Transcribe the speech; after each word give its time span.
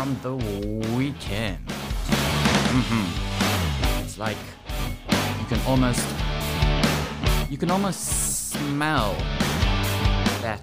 from 0.00 0.16
the 0.22 0.34
weekend. 0.96 1.58
Mm-hmm. 2.72 4.02
It's 4.02 4.16
like 4.16 4.38
you 5.38 5.44
can 5.44 5.60
almost 5.66 6.06
you 7.50 7.58
can 7.58 7.70
almost 7.70 8.48
smell 8.50 9.12
that 10.40 10.62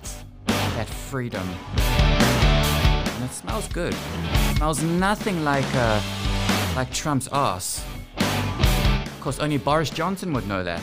that 0.75 0.89
freedom. 0.89 1.47
And 1.77 3.23
it 3.25 3.31
smells 3.31 3.67
good. 3.67 3.93
It 3.93 4.57
smells 4.57 4.81
nothing 4.81 5.43
like 5.43 5.69
uh, 5.75 6.01
like 6.75 6.91
Trump's 6.91 7.29
ass. 7.31 7.85
Of 8.17 9.21
course, 9.21 9.37
only 9.37 9.57
Boris 9.59 9.91
Johnson 9.91 10.33
would 10.33 10.47
know 10.47 10.63
that. 10.63 10.81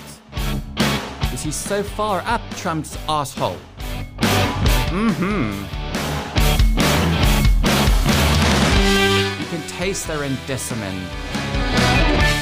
Because 1.18 1.42
he's 1.42 1.56
so 1.56 1.82
far 1.82 2.20
up 2.20 2.40
Trump's 2.54 2.96
asshole. 3.08 3.58
Mm-hmm. 4.94 5.83
Taste 9.68 10.06
the 10.06 10.18
rendesiment 10.18 11.10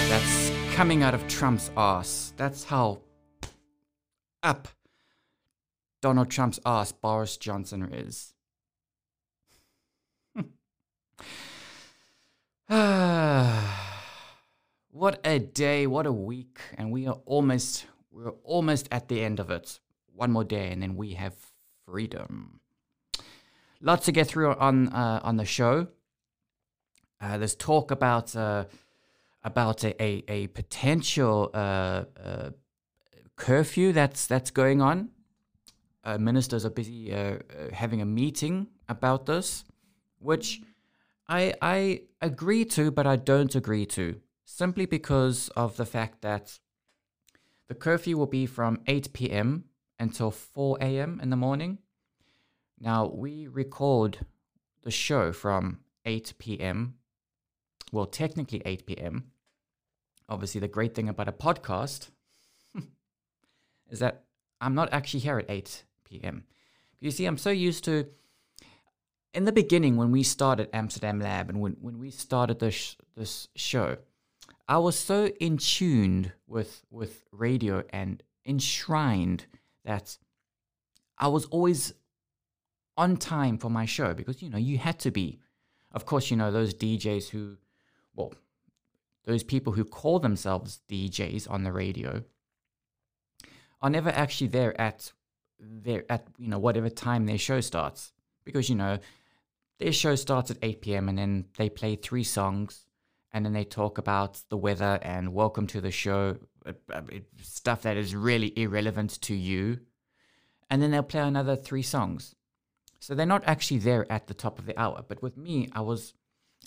that's 0.09 0.53
coming 0.75 1.03
out 1.03 1.15
of 1.15 1.27
Trump's 1.29 1.71
ass. 1.77 2.33
That's 2.37 2.65
how 2.65 3.01
up 4.43 4.69
Donald 6.01 6.31
Trump's 6.31 6.61
ass 6.67 6.93
Boris 6.93 7.37
Johnson 7.37 7.93
is. 7.93 8.35
what 14.91 15.21
a 15.25 15.39
day, 15.39 15.87
what 15.87 16.07
a 16.07 16.13
week, 16.13 16.59
and 16.79 16.91
we 16.91 17.07
are 17.07 17.21
almost 17.27 17.87
we're 18.11 18.31
almost 18.45 18.89
at 18.91 19.09
the 19.09 19.23
end 19.23 19.41
of 19.41 19.51
it. 19.51 19.79
One 20.15 20.33
more 20.33 20.45
day 20.45 20.71
and 20.71 20.83
then 20.83 20.97
we 20.97 21.15
have 21.15 21.35
freedom. 21.87 22.61
Lots 23.81 24.07
to 24.07 24.13
get 24.13 24.27
through 24.27 24.55
on 24.55 24.89
uh, 24.89 25.21
on 25.23 25.37
the 25.37 25.45
show. 25.45 25.89
Uh, 27.23 27.39
there's 27.39 27.55
talk 27.55 27.93
about 27.93 28.35
uh, 28.35 28.65
about 29.45 29.85
a, 29.85 30.03
a, 30.03 30.25
a 30.27 30.47
potential 30.49 31.51
uh, 31.55 32.05
uh, 32.23 32.51
curfew 33.37 33.93
that's 33.93 34.27
that's 34.27 34.51
going 34.51 34.83
on. 34.83 35.11
Uh, 36.05 36.19
ministers 36.19 36.67
are 36.67 36.71
busy 36.71 37.15
having 37.73 38.03
a 38.03 38.05
meeting 38.05 38.67
about 38.89 39.27
this, 39.27 39.65
which 40.19 40.63
I 41.29 41.55
I 41.63 42.03
agree 42.21 42.65
to, 42.65 42.91
but 42.91 43.07
I 43.07 43.15
don't 43.15 43.55
agree 43.55 43.87
to, 43.87 44.21
simply 44.45 44.85
because 44.85 45.49
of 45.51 45.77
the 45.77 45.87
fact 45.87 46.23
that 46.23 46.59
the 47.69 47.75
curfew 47.77 48.19
will 48.19 48.27
be 48.27 48.47
from 48.47 48.81
8 48.89 49.13
p.m. 49.13 49.65
until 50.01 50.33
4 50.33 50.79
a.m. 50.81 51.21
in 51.23 51.31
the 51.31 51.37
morning. 51.37 51.79
Now, 52.81 53.07
we 53.07 53.47
record 53.47 54.27
the 54.83 54.91
show 54.91 55.33
from 55.33 55.79
8 56.05 56.35
p.m. 56.39 56.97
Well, 57.93 58.07
technically 58.07 58.63
8 58.65 58.87
p.m. 58.87 59.31
Obviously, 60.29 60.61
the 60.61 60.69
great 60.69 60.95
thing 60.95 61.09
about 61.09 61.29
a 61.29 61.33
podcast 61.33 62.09
is 63.91 64.01
that 64.01 64.25
I'm 64.61 64.75
not 64.75 64.93
actually 64.93 65.21
here 65.21 65.39
at 65.39 65.49
8 65.49 65.85
p.m. 66.05 66.45
You 67.01 67.11
see, 67.11 67.27
I'm 67.27 67.39
so 67.39 67.51
used 67.51 67.85
to 67.85 68.07
in 69.35 69.45
the 69.45 69.53
beginning 69.53 69.97
when 69.97 70.11
we 70.11 70.23
started 70.23 70.69
Amsterdam 70.73 71.19
Lab 71.21 71.49
and 71.49 71.61
when, 71.61 71.73
when 71.81 71.99
we 71.99 72.11
started 72.11 72.59
this 72.59 72.97
this 73.17 73.49
show, 73.57 73.97
I 74.69 74.79
was 74.79 74.99
so 74.99 75.27
in 75.41 75.59
tuned 75.59 76.33
with 76.47 76.83
with 76.91 77.25
radio 77.33 77.85
and 77.91 78.23
enshrined 78.47 79.47
that 79.85 80.17
I 81.19 81.29
was 81.29 81.47
always 81.47 81.95
on 82.97 83.17
time 83.17 83.59
for 83.59 83.71
my 83.71 83.87
show 83.87 84.15
because 84.15 84.43
you 84.43 84.51
know 84.51 84.59
you 84.59 84.79
had 84.79 84.99
to 85.01 85.11
be. 85.11 85.39
Of 85.93 86.07
course, 86.07 86.31
you 86.31 86.37
know 86.37 86.51
those 86.51 86.73
DJs 86.73 87.29
who, 87.29 87.59
well, 88.15 88.33
those 89.25 89.43
people 89.43 89.73
who 89.73 89.85
call 89.85 90.19
themselves 90.19 90.81
DJs 90.89 91.51
on 91.51 91.65
the 91.65 91.73
radio 91.73 92.25
are 93.81 93.91
never 93.91 94.11
actually 94.11 94.49
there 94.49 94.79
at 94.81 95.13
there 95.61 96.05
at 96.09 96.27
you 96.39 96.49
know 96.49 96.59
whatever 96.59 96.91
time 96.91 97.27
their 97.27 97.39
show 97.39 97.61
starts 97.61 98.13
because 98.45 98.69
you 98.69 98.75
know 98.75 98.99
their 99.79 99.93
show 99.93 100.15
starts 100.15 100.51
at 100.51 100.59
8 100.63 100.81
p.m. 100.81 101.09
and 101.09 101.19
then 101.19 101.45
they 101.57 101.69
play 101.69 101.97
three 101.97 102.25
songs 102.25 102.87
and 103.33 103.45
then 103.45 103.53
they 103.53 103.65
talk 103.65 103.99
about 103.99 104.41
the 104.49 104.57
weather 104.57 104.99
and 105.03 105.33
welcome 105.33 105.67
to 105.69 105.81
the 105.81 105.91
show, 105.91 106.37
uh, 106.67 106.73
uh, 106.93 107.01
stuff 107.41 107.83
that 107.83 107.97
is 107.97 108.15
really 108.15 108.53
irrelevant 108.57 109.21
to 109.23 109.35
you. 109.35 109.81
And 110.71 110.83
then 110.83 110.91
they'll 110.91 111.03
play 111.03 111.21
another 111.21 111.57
three 111.57 111.83
songs. 111.83 112.35
So 113.01 113.15
they're 113.15 113.27
not 113.27 113.43
actually 113.47 113.79
there 113.79 114.11
at 114.13 114.27
the 114.27 114.35
top 114.35 114.59
of 114.59 114.67
the 114.67 114.79
hour. 114.79 115.05
But 115.07 115.23
with 115.23 115.37
me, 115.37 115.69
I 115.73 115.81
was, 115.81 116.15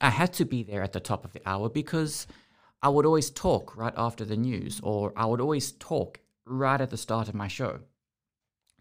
I 0.01 0.09
had 0.09 0.33
to 0.33 0.45
be 0.45 0.63
there 0.63 0.83
at 0.83 0.94
the 0.94 1.00
top 1.00 1.25
of 1.25 1.33
the 1.33 1.41
hour 1.45 1.69
because 1.69 2.28
I 2.81 2.89
would 2.89 3.06
always 3.06 3.29
talk 3.29 3.75
right 3.78 3.94
after 3.95 4.25
the 4.25 4.38
news, 4.38 4.79
or 4.83 5.13
I 5.16 5.25
would 5.25 5.41
always 5.41 5.72
talk 5.72 6.19
right 6.45 6.79
at 6.79 6.89
the 6.89 6.97
start 6.97 7.28
of 7.28 7.35
my 7.35 7.47
show. 7.47 7.79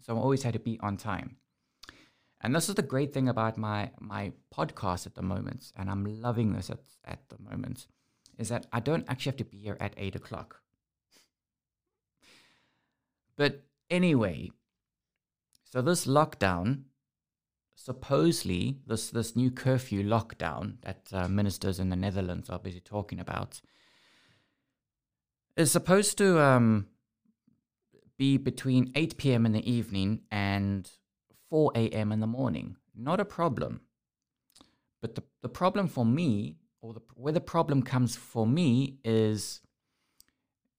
So 0.03 0.17
I 0.17 0.21
always 0.21 0.43
had 0.43 0.53
to 0.53 0.59
be 0.59 0.79
on 0.81 0.97
time. 0.97 1.37
And 2.41 2.55
this 2.55 2.69
is 2.69 2.75
the 2.75 2.83
great 2.83 3.15
thing 3.15 3.29
about 3.29 3.57
my 3.57 3.91
my 3.99 4.33
podcast 4.55 5.07
at 5.07 5.15
the 5.15 5.23
moment, 5.23 5.73
and 5.77 5.89
I'm 5.89 6.05
loving 6.05 6.53
this 6.53 6.69
at, 6.69 6.81
at 7.07 7.21
the 7.31 7.39
moment, 7.39 7.87
is 8.37 8.51
that 8.51 8.67
I 8.71 8.81
don't 8.81 9.07
actually 9.09 9.31
have 9.31 9.39
to 9.39 9.45
be 9.45 9.59
here 9.59 9.79
at 9.81 9.95
eight 9.97 10.15
o'clock. 10.15 10.61
But 13.37 13.63
anyway, 13.89 14.51
so 15.65 15.81
this 15.81 16.07
lockdown, 16.07 16.83
supposedly 17.85 18.79
this 18.87 19.11
this 19.11 19.37
new 19.37 19.51
curfew 19.51 20.03
lockdown 20.03 20.81
that 20.81 21.03
uh, 21.13 21.29
ministers 21.29 21.79
in 21.79 21.91
the 21.91 21.97
Netherlands 21.97 22.49
are 22.49 22.59
busy 22.59 22.81
talking 22.81 23.21
about, 23.21 23.61
is 25.55 25.71
supposed 25.71 26.17
to 26.17 26.41
um, 26.41 26.87
be 28.17 28.39
between 28.39 28.91
8 28.95 29.19
p.m. 29.19 29.45
in 29.45 29.53
the 29.53 29.71
evening 29.71 30.23
and 30.31 30.91
4 31.51 31.73
a.m. 31.75 32.11
in 32.11 32.21
the 32.21 32.27
morning. 32.27 32.77
Not 32.97 33.21
a 33.21 33.25
problem. 33.25 33.83
But 35.03 35.17
the, 35.17 35.23
the 35.43 35.51
problem 35.51 35.87
for 35.87 36.07
me, 36.07 36.57
or 36.81 36.95
the, 36.95 37.03
where 37.15 37.35
the 37.35 37.41
problem 37.41 37.83
comes 37.83 38.17
for 38.17 38.47
me, 38.47 38.97
is 39.05 39.61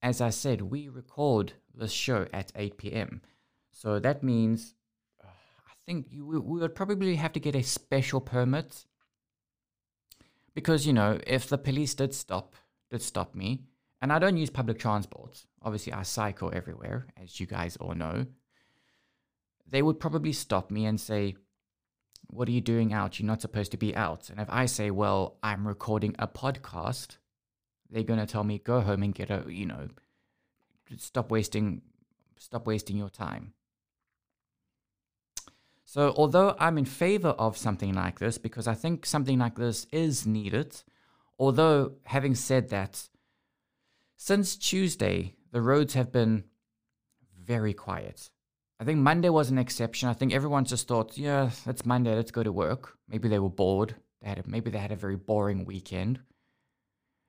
as 0.01 0.21
I 0.21 0.31
said, 0.31 0.61
we 0.63 0.89
record 0.89 1.53
this 1.71 1.91
show 1.91 2.25
at 2.33 2.51
8 2.55 2.77
p.m. 2.77 3.21
So 3.71 3.99
that 3.99 4.23
means 4.23 4.73
think 5.85 6.07
you, 6.09 6.25
we 6.25 6.59
would 6.59 6.75
probably 6.75 7.15
have 7.15 7.33
to 7.33 7.39
get 7.39 7.55
a 7.55 7.63
special 7.63 8.21
permit. 8.21 8.85
Because, 10.53 10.87
you 10.87 10.93
know, 10.93 11.19
if 11.27 11.49
the 11.49 11.57
police 11.57 11.93
did 11.93 12.13
stop, 12.13 12.55
did 12.89 13.01
stop 13.01 13.35
me, 13.35 13.63
and 14.01 14.11
I 14.13 14.19
don't 14.19 14.37
use 14.37 14.49
public 14.49 14.79
transport. 14.79 15.45
Obviously, 15.61 15.91
I 15.91 16.03
cycle 16.03 16.51
everywhere, 16.53 17.07
as 17.21 17.39
you 17.39 17.45
guys 17.45 17.75
all 17.77 17.93
know 17.93 18.25
they 19.67 19.81
would 19.81 19.99
probably 19.99 20.33
stop 20.33 20.71
me 20.71 20.85
and 20.85 20.99
say, 20.99 21.35
What 22.27 22.47
are 22.47 22.51
you 22.51 22.61
doing 22.61 22.93
out? 22.93 23.19
You're 23.19 23.27
not 23.27 23.41
supposed 23.41 23.71
to 23.71 23.77
be 23.77 23.95
out. 23.95 24.29
And 24.29 24.39
if 24.39 24.47
I 24.49 24.65
say, 24.65 24.91
Well, 24.91 25.37
I'm 25.43 25.67
recording 25.67 26.15
a 26.19 26.27
podcast, 26.27 27.17
they're 27.89 28.03
going 28.03 28.19
to 28.19 28.25
tell 28.25 28.43
me, 28.43 28.59
Go 28.59 28.81
home 28.81 29.03
and 29.03 29.13
get 29.13 29.29
a, 29.29 29.45
you 29.47 29.65
know, 29.65 29.87
stop 30.97 31.31
wasting 31.31 31.81
stop 32.37 32.67
wasting 32.67 32.97
your 32.97 33.09
time. 33.09 33.53
So, 35.85 36.13
although 36.17 36.55
I'm 36.59 36.77
in 36.79 36.85
favor 36.85 37.29
of 37.29 37.57
something 37.57 37.93
like 37.93 38.19
this 38.19 38.37
because 38.39 38.67
I 38.67 38.73
think 38.73 39.05
something 39.05 39.37
like 39.37 39.55
this 39.55 39.85
is 39.91 40.25
needed, 40.25 40.75
although 41.37 41.93
having 42.03 42.33
said 42.33 42.69
that, 42.69 43.07
since 44.17 44.55
Tuesday, 44.55 45.35
the 45.51 45.61
roads 45.61 45.93
have 45.93 46.11
been 46.11 46.45
very 47.39 47.73
quiet. 47.73 48.31
I 48.79 48.83
think 48.83 48.99
Monday 48.99 49.29
was 49.29 49.51
an 49.51 49.59
exception. 49.59 50.09
I 50.09 50.13
think 50.13 50.33
everyone 50.33 50.65
just 50.65 50.87
thought, 50.87 51.17
yeah, 51.17 51.51
it's 51.67 51.85
Monday, 51.85 52.15
let's 52.15 52.31
go 52.31 52.43
to 52.43 52.51
work. 52.51 52.97
Maybe 53.07 53.29
they 53.29 53.39
were 53.39 53.49
bored. 53.49 53.95
They 54.21 54.29
had 54.29 54.39
a, 54.39 54.43
maybe 54.47 54.71
they 54.71 54.79
had 54.79 54.91
a 54.91 54.97
very 54.97 55.15
boring 55.15 55.65
weekend. 55.65 56.19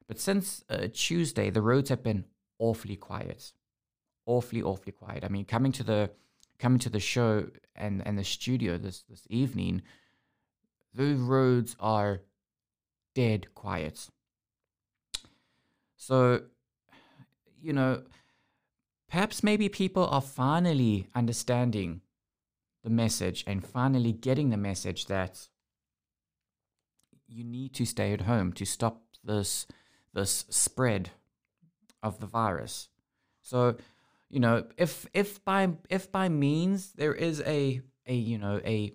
But 0.08 0.18
since 0.18 0.64
uh, 0.70 0.88
Tuesday, 0.92 1.50
the 1.50 1.62
roads 1.62 1.90
have 1.90 2.02
been 2.02 2.24
awfully 2.58 2.96
quiet, 2.96 3.52
awfully, 4.24 4.62
awfully 4.62 4.92
quiet. 4.92 5.24
I 5.24 5.28
mean, 5.28 5.44
coming 5.44 5.72
to 5.72 5.84
the 5.84 6.10
coming 6.58 6.78
to 6.80 6.90
the 6.90 7.00
show 7.00 7.48
and 7.74 8.06
and 8.06 8.18
the 8.18 8.24
studio 8.24 8.78
this 8.78 9.02
this 9.08 9.26
evening, 9.28 9.82
the 10.94 11.14
roads 11.14 11.76
are 11.80 12.22
dead 13.14 13.54
quiet. 13.54 14.08
So, 15.96 16.42
you 17.60 17.72
know, 17.72 18.02
Perhaps 19.08 19.42
maybe 19.42 19.68
people 19.68 20.06
are 20.06 20.20
finally 20.20 21.06
understanding 21.14 22.00
the 22.82 22.90
message 22.90 23.44
and 23.46 23.64
finally 23.64 24.12
getting 24.12 24.50
the 24.50 24.56
message 24.56 25.06
that 25.06 25.48
you 27.28 27.44
need 27.44 27.72
to 27.74 27.86
stay 27.86 28.12
at 28.12 28.22
home 28.22 28.52
to 28.52 28.64
stop 28.64 29.02
this 29.24 29.66
this 30.12 30.44
spread 30.48 31.10
of 32.02 32.20
the 32.20 32.26
virus. 32.26 32.88
So, 33.42 33.76
you 34.30 34.40
know, 34.40 34.64
if 34.76 35.06
if 35.14 35.44
by 35.44 35.70
if 35.88 36.10
by 36.10 36.28
means 36.28 36.92
there 36.92 37.14
is 37.14 37.40
a 37.42 37.80
a 38.06 38.14
you 38.14 38.38
know 38.38 38.60
a 38.64 38.92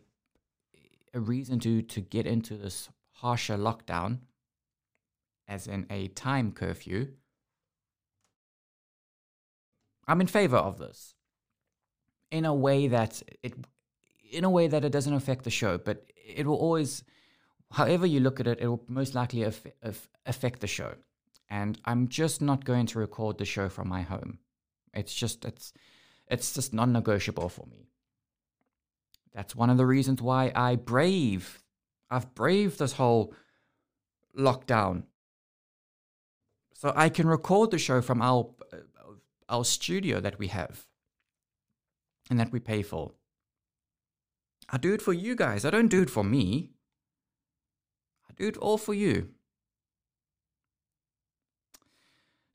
a 1.13 1.19
reason 1.19 1.60
to 1.60 1.81
to 1.81 2.01
get 2.01 2.25
into 2.25 2.57
this 2.57 2.89
harsher 3.12 3.57
lockdown, 3.57 4.19
as 5.48 5.68
in 5.68 5.86
a 5.89 6.07
time 6.10 6.51
curfew, 6.51 7.07
I'm 10.07 10.22
in 10.22 10.28
favor 10.28 10.57
of 10.57 10.78
this. 10.78 11.16
In 12.31 12.45
a 12.45 12.54
way 12.54 12.88
that 12.88 13.22
it, 13.44 13.54
in 14.31 14.44
a 14.44 14.50
way 14.50 14.68
that 14.68 14.86
it 14.86 14.92
doesn't 14.92 15.13
affect 15.13 15.44
the 15.44 15.50
show, 15.50 15.77
but 15.77 16.12
it 16.16 16.48
will 16.48 16.56
always, 16.56 17.04
however 17.72 18.06
you 18.06 18.22
look 18.22 18.39
at 18.39 18.48
it, 18.48 18.60
it 18.62 18.68
will 18.68 18.84
most 18.88 19.13
likely 19.13 19.44
aff- 19.44 19.68
aff- 19.84 20.07
affect 20.25 20.62
the 20.62 20.68
show. 20.68 20.95
And 21.50 21.77
I'm 21.84 22.07
just 22.07 22.42
not 22.42 22.63
going 22.63 22.86
to 22.88 23.00
record 23.00 23.38
the 23.38 23.45
show 23.45 23.68
from 23.68 23.89
my 23.89 24.01
home. 24.01 24.39
It's 24.93 25.13
just 25.13 25.45
it's 25.45 25.73
it's 26.27 26.53
just 26.53 26.73
non-negotiable 26.73 27.49
for 27.49 27.65
me. 27.67 27.88
That's 29.33 29.55
one 29.55 29.69
of 29.69 29.77
the 29.77 29.85
reasons 29.85 30.21
why 30.21 30.51
I 30.55 30.75
brave 30.75 31.61
I've 32.09 32.35
braved 32.35 32.79
this 32.79 32.93
whole 32.93 33.33
lockdown. 34.38 35.03
So 36.73 36.91
I 36.95 37.09
can 37.09 37.27
record 37.27 37.71
the 37.71 37.77
show 37.77 38.01
from 38.01 38.21
our 38.21 38.49
uh, 38.71 38.77
our 39.47 39.65
studio 39.65 40.19
that 40.19 40.39
we 40.39 40.47
have 40.47 40.88
and 42.29 42.39
that 42.39 42.51
we 42.51 42.59
pay 42.59 42.81
for. 42.81 43.11
I 44.69 44.77
do 44.77 44.93
it 44.93 45.01
for 45.01 45.13
you 45.13 45.35
guys. 45.35 45.65
I 45.65 45.69
don't 45.69 45.89
do 45.89 46.01
it 46.01 46.09
for 46.09 46.23
me. 46.23 46.71
I 48.29 48.33
do 48.35 48.47
it 48.47 48.57
all 48.57 48.77
for 48.77 48.93
you. 48.93 49.29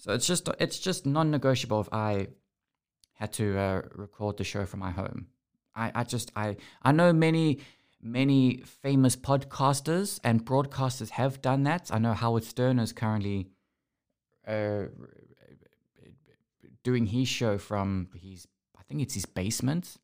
So 0.06 0.12
it's 0.12 0.26
just 0.26 0.48
it's 0.60 0.78
just 0.78 1.04
non-negotiable 1.04 1.80
if 1.80 1.88
I 1.92 2.28
had 3.14 3.32
to 3.34 3.58
uh, 3.58 3.82
record 3.94 4.36
the 4.36 4.44
show 4.44 4.64
from 4.64 4.80
my 4.80 4.92
home. 4.92 5.26
I, 5.74 5.90
I 5.94 6.04
just 6.04 6.30
I 6.36 6.56
I 6.82 6.92
know 6.92 7.12
many 7.12 7.58
many 8.00 8.62
famous 8.82 9.16
podcasters 9.16 10.20
and 10.22 10.44
broadcasters 10.44 11.10
have 11.10 11.42
done 11.42 11.64
that. 11.64 11.90
I 11.92 11.98
know 11.98 12.12
Howard 12.12 12.44
Stern 12.44 12.78
is 12.78 12.92
currently 12.92 13.48
uh, 14.46 14.84
doing 16.84 17.06
his 17.06 17.26
show 17.26 17.58
from 17.58 18.08
his 18.14 18.46
I 18.78 18.82
think 18.84 19.02
it's 19.02 19.14
his 19.14 19.26
basement 19.26 19.96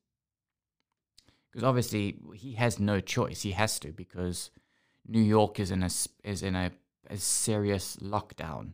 because 1.49 1.63
obviously 1.63 2.17
he 2.35 2.55
has 2.55 2.77
no 2.77 2.99
choice. 2.99 3.43
He 3.43 3.51
has 3.51 3.79
to 3.79 3.93
because 3.93 4.51
New 5.07 5.21
York 5.21 5.61
is 5.61 5.71
in 5.71 5.81
a 5.81 5.89
is 6.25 6.43
in 6.43 6.55
a, 6.55 6.71
a 7.09 7.15
serious 7.15 7.95
lockdown, 7.97 8.73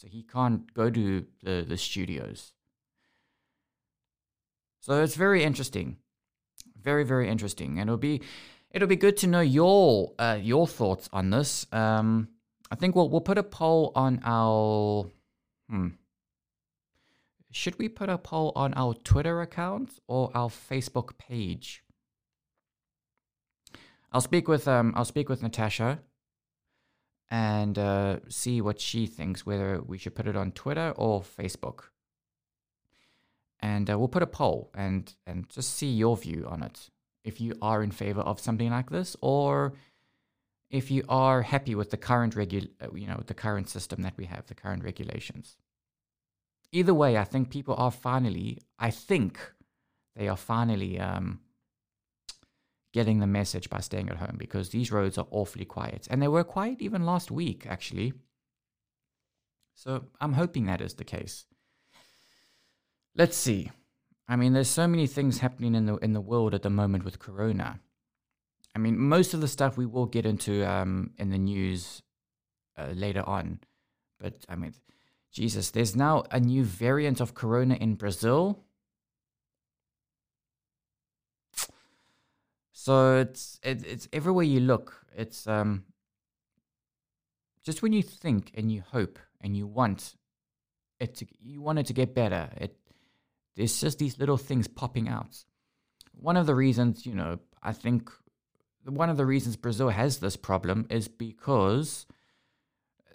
so 0.00 0.08
he 0.08 0.22
can't 0.22 0.72
go 0.72 0.88
to 0.88 1.26
the 1.42 1.62
the 1.68 1.76
studios. 1.76 2.52
So 4.80 5.02
it's 5.02 5.14
very 5.14 5.44
interesting, 5.44 5.98
very 6.80 7.04
very 7.04 7.28
interesting, 7.28 7.78
and 7.78 7.90
it'll 7.90 7.98
be 7.98 8.22
it'll 8.70 8.88
be 8.88 8.96
good 8.96 9.18
to 9.18 9.26
know 9.26 9.42
your 9.42 10.12
uh, 10.18 10.38
your 10.40 10.66
thoughts 10.66 11.10
on 11.12 11.28
this. 11.28 11.66
Um, 11.70 12.28
I 12.70 12.76
think 12.76 12.96
we'll 12.96 13.10
we'll 13.10 13.20
put 13.20 13.36
a 13.36 13.42
poll 13.42 13.92
on 13.94 14.20
our 14.24 15.10
hmm. 15.68 15.88
Should 17.52 17.78
we 17.78 17.88
put 17.88 18.08
a 18.08 18.16
poll 18.16 18.52
on 18.54 18.72
our 18.74 18.94
Twitter 18.94 19.42
account 19.42 19.98
or 20.06 20.30
our 20.34 20.48
Facebook 20.48 21.18
page? 21.18 21.82
I'll 24.12 24.22
speak 24.22 24.48
with 24.48 24.66
um 24.66 24.94
I'll 24.96 25.04
speak 25.04 25.28
with 25.28 25.42
Natasha 25.42 25.98
and 27.30 27.78
uh, 27.78 28.18
see 28.28 28.60
what 28.60 28.80
she 28.80 29.06
thinks 29.06 29.46
whether 29.46 29.80
we 29.80 29.98
should 29.98 30.14
put 30.14 30.26
it 30.26 30.36
on 30.36 30.52
Twitter 30.52 30.92
or 30.96 31.22
Facebook. 31.22 31.84
And 33.60 33.90
uh, 33.90 33.98
we'll 33.98 34.08
put 34.08 34.22
a 34.22 34.26
poll 34.26 34.70
and 34.74 35.14
and 35.26 35.48
just 35.48 35.74
see 35.74 35.90
your 35.90 36.16
view 36.16 36.46
on 36.48 36.62
it. 36.62 36.90
If 37.22 37.40
you 37.40 37.54
are 37.60 37.82
in 37.82 37.90
favor 37.90 38.22
of 38.22 38.40
something 38.40 38.70
like 38.70 38.90
this, 38.90 39.16
or 39.20 39.74
if 40.70 40.90
you 40.90 41.04
are 41.08 41.42
happy 41.42 41.74
with 41.74 41.90
the 41.90 41.96
current 41.96 42.34
regu- 42.34 42.70
uh, 42.82 42.94
you 42.94 43.06
know, 43.06 43.22
the 43.26 43.34
current 43.34 43.68
system 43.68 44.02
that 44.02 44.16
we 44.16 44.24
have, 44.24 44.46
the 44.46 44.54
current 44.54 44.82
regulations. 44.82 45.56
Either 46.72 46.94
way, 46.94 47.18
I 47.18 47.24
think 47.24 47.50
people 47.50 47.74
are 47.76 47.90
finally, 47.90 48.58
I 48.78 48.90
think 48.90 49.38
they 50.16 50.28
are 50.28 50.36
finally 50.36 50.98
um, 50.98 51.40
getting 52.92 53.20
the 53.20 53.26
message 53.26 53.70
by 53.70 53.80
staying 53.80 54.08
at 54.08 54.16
home 54.16 54.36
because 54.36 54.70
these 54.70 54.90
roads 54.90 55.18
are 55.18 55.26
awfully 55.30 55.64
quiet. 55.64 56.08
And 56.10 56.20
they 56.20 56.28
were 56.28 56.44
quiet 56.44 56.80
even 56.80 57.06
last 57.06 57.30
week, 57.30 57.66
actually. 57.68 58.12
So 59.74 60.06
I'm 60.20 60.34
hoping 60.34 60.66
that 60.66 60.80
is 60.80 60.94
the 60.94 61.04
case. 61.04 61.46
Let's 63.16 63.36
see. 63.36 63.70
I 64.28 64.36
mean, 64.36 64.52
there's 64.52 64.68
so 64.68 64.86
many 64.86 65.06
things 65.06 65.38
happening 65.38 65.74
in 65.74 65.86
the 65.86 65.96
in 65.96 66.12
the 66.12 66.20
world 66.20 66.54
at 66.54 66.62
the 66.62 66.70
moment 66.70 67.04
with 67.04 67.18
Corona. 67.18 67.80
I 68.74 68.78
mean, 68.78 68.98
most 68.98 69.34
of 69.34 69.40
the 69.40 69.48
stuff 69.48 69.76
we 69.76 69.86
will 69.86 70.06
get 70.06 70.26
into 70.26 70.64
um, 70.70 71.10
in 71.18 71.30
the 71.30 71.38
news 71.38 72.02
uh, 72.78 72.92
later 72.94 73.28
on, 73.28 73.58
but 74.20 74.34
I 74.48 74.54
mean, 74.54 74.74
Jesus, 75.32 75.70
there's 75.70 75.96
now 75.96 76.24
a 76.30 76.38
new 76.38 76.62
variant 76.62 77.20
of 77.20 77.34
Corona 77.34 77.74
in 77.74 77.94
Brazil. 77.94 78.64
So 82.82 83.18
it's 83.18 83.60
it, 83.62 83.84
it's 83.86 84.08
everywhere 84.10 84.44
you 84.44 84.60
look. 84.60 85.04
It's 85.14 85.46
um 85.46 85.84
just 87.62 87.82
when 87.82 87.92
you 87.92 88.02
think 88.02 88.52
and 88.54 88.72
you 88.72 88.80
hope 88.80 89.18
and 89.42 89.54
you 89.54 89.66
want 89.66 90.14
it 90.98 91.14
to 91.16 91.26
you 91.38 91.60
want 91.60 91.78
it 91.78 91.86
to 91.86 91.92
get 91.92 92.14
better. 92.14 92.48
It 92.56 92.74
there's 93.54 93.78
just 93.78 93.98
these 93.98 94.18
little 94.18 94.38
things 94.38 94.66
popping 94.66 95.10
out. 95.10 95.44
One 96.12 96.38
of 96.38 96.46
the 96.46 96.54
reasons, 96.54 97.04
you 97.04 97.14
know, 97.14 97.40
I 97.62 97.72
think 97.74 98.10
one 98.86 99.10
of 99.10 99.18
the 99.18 99.26
reasons 99.26 99.56
Brazil 99.56 99.90
has 99.90 100.16
this 100.16 100.36
problem 100.36 100.86
is 100.88 101.06
because 101.06 102.06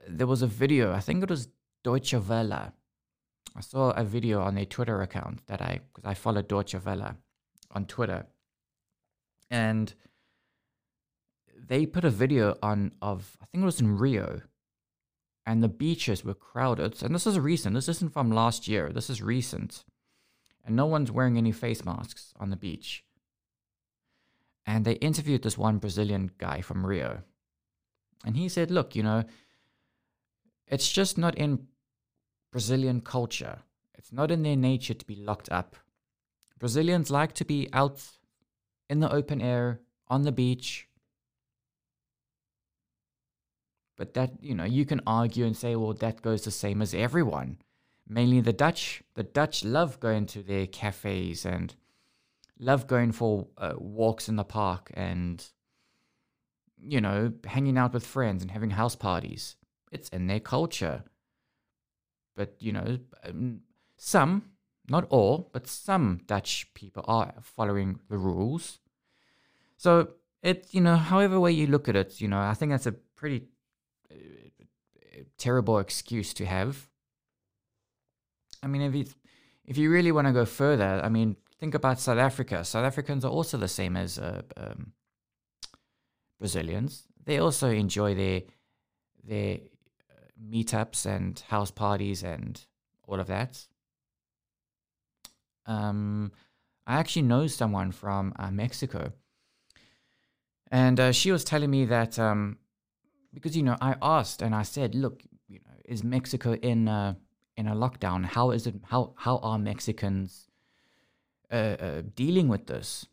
there 0.07 0.27
was 0.27 0.43
a 0.43 0.47
video, 0.47 0.93
I 0.93 0.99
think 0.99 1.23
it 1.23 1.29
was 1.31 1.47
Deutsche 1.83 2.13
Welle. 2.13 2.53
I 3.55 3.61
saw 3.61 3.89
a 3.89 4.03
video 4.03 4.41
on 4.43 4.53
their 4.53 4.65
Twitter 4.65 5.01
account 5.01 5.47
that 5.47 5.59
I, 5.59 5.79
because 5.91 6.07
I 6.07 6.13
follow 6.13 6.43
Deutsche 6.43 6.75
Welle 6.85 7.17
on 7.71 7.85
Twitter. 7.85 8.27
And 9.49 9.93
they 11.55 11.85
put 11.85 12.05
a 12.05 12.09
video 12.09 12.57
on 12.61 12.91
of, 13.01 13.37
I 13.41 13.45
think 13.45 13.61
it 13.61 13.65
was 13.65 13.81
in 13.81 13.97
Rio, 13.97 14.41
and 15.45 15.63
the 15.63 15.69
beaches 15.69 16.23
were 16.25 16.33
crowded. 16.33 17.01
And 17.03 17.13
this 17.13 17.27
is 17.27 17.39
recent, 17.39 17.75
this 17.75 17.89
isn't 17.89 18.13
from 18.13 18.31
last 18.31 18.67
year, 18.67 18.91
this 18.91 19.09
is 19.09 19.21
recent 19.21 19.83
and 20.65 20.75
no 20.75 20.87
one's 20.87 21.11
wearing 21.11 21.37
any 21.37 21.51
face 21.51 21.85
masks 21.85 22.33
on 22.39 22.49
the 22.49 22.55
beach. 22.55 23.03
And 24.65 24.83
they 24.83 24.93
interviewed 24.93 25.43
this 25.43 25.57
one 25.57 25.77
Brazilian 25.77 26.31
guy 26.39 26.61
from 26.61 26.85
Rio. 26.85 27.21
And 28.25 28.35
he 28.35 28.49
said, 28.49 28.71
Look, 28.71 28.95
you 28.95 29.03
know, 29.03 29.25
it's 30.67 30.91
just 30.91 31.19
not 31.19 31.35
in 31.35 31.67
Brazilian 32.51 33.01
culture. 33.01 33.59
It's 33.93 34.11
not 34.11 34.31
in 34.31 34.41
their 34.41 34.55
nature 34.55 34.95
to 34.95 35.05
be 35.05 35.15
locked 35.15 35.51
up. 35.51 35.75
Brazilians 36.57 37.11
like 37.11 37.33
to 37.33 37.45
be 37.45 37.69
out 37.71 38.01
in 38.89 38.99
the 38.99 39.11
open 39.11 39.41
air, 39.41 39.81
on 40.07 40.23
the 40.23 40.31
beach. 40.31 40.87
But 43.97 44.13
that, 44.13 44.31
you 44.41 44.53
know, 44.53 44.65
you 44.65 44.85
can 44.85 45.01
argue 45.07 45.45
and 45.45 45.55
say, 45.55 45.75
well, 45.75 45.93
that 45.93 46.21
goes 46.21 46.43
the 46.43 46.51
same 46.51 46.81
as 46.81 46.93
everyone 46.93 47.57
mainly 48.07 48.41
the 48.41 48.53
Dutch. 48.53 49.03
The 49.15 49.23
Dutch 49.23 49.63
love 49.63 49.99
going 49.99 50.25
to 50.27 50.43
their 50.43 50.67
cafes 50.67 51.45
and 51.45 51.75
love 52.59 52.87
going 52.87 53.11
for 53.11 53.47
uh, 53.57 53.73
walks 53.77 54.29
in 54.29 54.35
the 54.35 54.43
park 54.43 54.91
and 54.93 55.45
you 56.81 57.01
know 57.01 57.33
hanging 57.45 57.77
out 57.77 57.93
with 57.93 58.05
friends 58.05 58.41
and 58.41 58.51
having 58.51 58.71
house 58.71 58.95
parties. 58.95 59.55
It's 59.91 60.09
in 60.09 60.27
their 60.27 60.39
culture. 60.39 61.03
But 62.35 62.55
you 62.59 62.73
know, 62.73 62.99
um, 63.23 63.61
some, 63.97 64.51
not 64.87 65.05
all, 65.09 65.49
but 65.53 65.67
some 65.67 66.21
Dutch 66.27 66.73
people 66.73 67.03
are 67.07 67.33
following 67.41 67.99
the 68.09 68.17
rules. 68.17 68.79
So 69.77 70.09
it, 70.41 70.67
you 70.71 70.81
know, 70.81 70.95
however 70.95 71.39
way 71.39 71.51
you 71.51 71.67
look 71.67 71.89
at 71.89 71.95
it, 71.95 72.21
you 72.21 72.27
know, 72.27 72.39
I 72.39 72.53
think 72.53 72.71
that's 72.71 72.85
a 72.85 72.91
pretty 72.91 73.47
uh, 74.11 74.15
terrible 75.37 75.79
excuse 75.79 76.33
to 76.35 76.45
have 76.45 76.87
I 78.65 78.67
mean, 78.67 78.81
if 78.81 78.95
you 78.95 79.05
if 79.65 79.77
you 79.77 79.91
really 79.91 80.11
want 80.11 80.27
to 80.27 80.33
go 80.33 80.45
further, 80.45 80.99
I 81.03 81.09
mean, 81.09 81.37
think 81.59 81.75
about 81.75 81.99
South 81.99 82.17
Africa. 82.17 82.65
South 82.65 82.83
Africans 82.83 83.23
are 83.23 83.31
also 83.31 83.57
the 83.57 83.67
same 83.67 83.95
as 83.95 84.17
uh, 84.17 84.41
um, 84.57 84.93
Brazilians. 86.39 87.03
They 87.23 87.37
also 87.37 87.69
enjoy 87.69 88.15
their 88.15 88.41
their 89.23 89.57
uh, 90.09 90.27
meetups 90.51 91.05
and 91.05 91.39
house 91.47 91.69
parties 91.69 92.23
and 92.23 92.59
all 93.07 93.19
of 93.19 93.27
that. 93.27 93.67
Um, 95.65 96.31
I 96.87 96.95
actually 96.95 97.23
know 97.23 97.47
someone 97.47 97.91
from 97.91 98.33
uh, 98.37 98.51
Mexico, 98.51 99.13
and 100.71 100.99
uh, 100.99 101.11
she 101.11 101.31
was 101.31 101.43
telling 101.43 101.71
me 101.71 101.85
that 101.85 102.19
um, 102.19 102.57
because 103.33 103.55
you 103.57 103.63
know 103.63 103.77
I 103.81 103.95
asked 104.01 104.41
and 104.41 104.53
I 104.53 104.63
said, 104.63 104.95
look, 104.95 105.23
you 105.47 105.59
know, 105.59 105.75
is 105.85 106.03
Mexico 106.03 106.53
in 106.53 106.87
uh, 106.87 107.15
in 107.57 107.67
a 107.67 107.75
lockdown? 107.75 108.25
How 108.25 108.51
is 108.51 108.67
it? 108.67 108.75
How 108.85 109.13
how 109.17 109.37
are 109.37 109.57
Mexicans 109.57 110.47
uh, 111.51 111.55
uh, 111.55 112.01
dealing 112.15 112.47
with 112.47 112.67
this? 112.67 113.07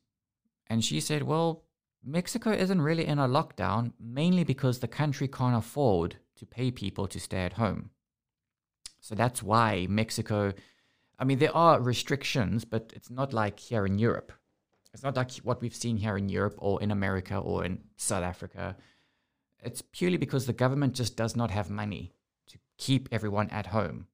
And 0.69 0.85
she 0.85 1.01
said, 1.01 1.23
well, 1.23 1.65
Mexico 2.05 2.51
isn't 2.51 2.81
really 2.81 3.07
in 3.07 3.19
a 3.19 3.29
lockdown, 3.29 3.93
mainly 4.01 4.45
because 4.45 4.79
the 4.79 4.89
country 4.89 5.29
can't 5.29 5.57
afford 5.57 6.17
to 6.37 6.47
pay 6.47 6.71
people 6.71 7.07
to 7.07 7.21
stay 7.21 7.43
at 7.45 7.55
home. 7.55 7.91
So 9.01 9.15
that's 9.15 9.43
why 9.43 9.87
Mexico, 9.89 10.53
I 11.23 11.25
mean, 11.25 11.39
there 11.39 11.57
are 11.57 11.81
restrictions, 11.81 12.65
but 12.65 12.93
it's 12.97 13.09
not 13.09 13.33
like 13.33 13.61
here 13.61 13.87
in 13.87 13.97
Europe. 13.97 14.33
It's 14.93 15.05
not 15.05 15.15
like 15.15 15.31
what 15.45 15.61
we've 15.61 15.73
seen 15.73 15.97
here 15.97 16.17
in 16.17 16.29
Europe 16.29 16.57
or 16.59 16.83
in 16.83 16.91
America 16.91 17.39
or 17.39 17.65
in 17.65 17.79
South 17.97 18.25
Africa. 18.25 18.77
It's 19.63 19.83
purely 19.83 20.17
because 20.17 20.47
the 20.47 20.53
government 20.53 20.95
just 20.95 21.17
does 21.17 21.37
not 21.37 21.53
have 21.53 21.71
money 21.71 22.11
to 22.49 22.59
keep 22.77 23.09
everyone 23.13 23.49
at 23.51 23.69
home. 23.69 24.09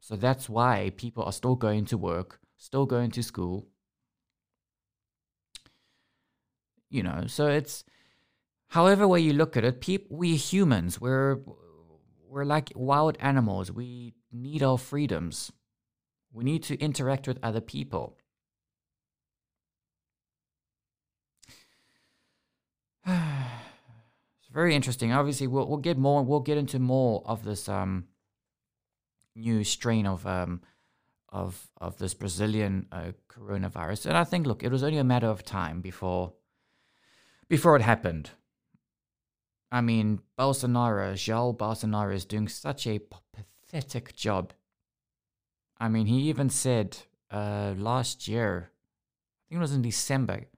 So 0.00 0.16
that's 0.16 0.48
why 0.48 0.92
people 0.96 1.24
are 1.24 1.32
still 1.32 1.56
going 1.56 1.84
to 1.86 1.98
work, 1.98 2.40
still 2.56 2.86
going 2.86 3.10
to 3.10 3.22
school. 3.22 3.66
You 6.88 7.02
know, 7.02 7.24
so 7.26 7.48
it's 7.48 7.84
however 8.68 9.06
way 9.06 9.20
you 9.20 9.34
look 9.34 9.58
at 9.58 9.64
it, 9.66 9.82
people 9.82 10.16
we 10.16 10.36
humans, 10.36 11.02
we're 11.02 11.40
we're 12.30 12.46
like 12.46 12.72
wild 12.74 13.18
animals. 13.20 13.70
We 13.70 14.14
need 14.32 14.62
our 14.62 14.78
freedoms. 14.78 15.52
We 16.36 16.44
need 16.44 16.64
to 16.64 16.78
interact 16.78 17.26
with 17.26 17.38
other 17.42 17.62
people. 17.62 18.18
it's 23.06 24.50
very 24.52 24.74
interesting. 24.74 25.14
Obviously, 25.14 25.46
we'll 25.46 25.66
we'll 25.66 25.78
get 25.78 25.96
more. 25.96 26.22
We'll 26.22 26.40
get 26.40 26.58
into 26.58 26.78
more 26.78 27.22
of 27.24 27.42
this 27.42 27.70
um 27.70 28.08
new 29.34 29.64
strain 29.64 30.06
of 30.06 30.26
um 30.26 30.60
of 31.30 31.70
of 31.80 31.96
this 31.96 32.12
Brazilian 32.12 32.86
uh, 32.92 33.12
coronavirus, 33.30 34.04
and 34.04 34.18
I 34.18 34.24
think 34.24 34.46
look, 34.46 34.62
it 34.62 34.70
was 34.70 34.82
only 34.82 34.98
a 34.98 35.04
matter 35.04 35.28
of 35.28 35.42
time 35.42 35.80
before 35.80 36.34
before 37.48 37.76
it 37.76 37.82
happened. 37.82 38.32
I 39.72 39.80
mean, 39.80 40.20
Bolsonaro, 40.38 41.14
Jair 41.14 41.56
Bolsonaro 41.56 42.14
is 42.14 42.26
doing 42.26 42.46
such 42.46 42.86
a 42.86 43.00
pathetic 43.32 44.14
job. 44.14 44.52
I 45.78 45.88
mean, 45.88 46.06
he 46.06 46.22
even 46.22 46.48
said 46.48 46.96
uh, 47.30 47.74
last 47.76 48.28
year, 48.28 48.70
I 48.72 49.48
think 49.48 49.58
it 49.58 49.60
was 49.60 49.74
in 49.74 49.82
December, 49.82 50.34
it 50.34 50.48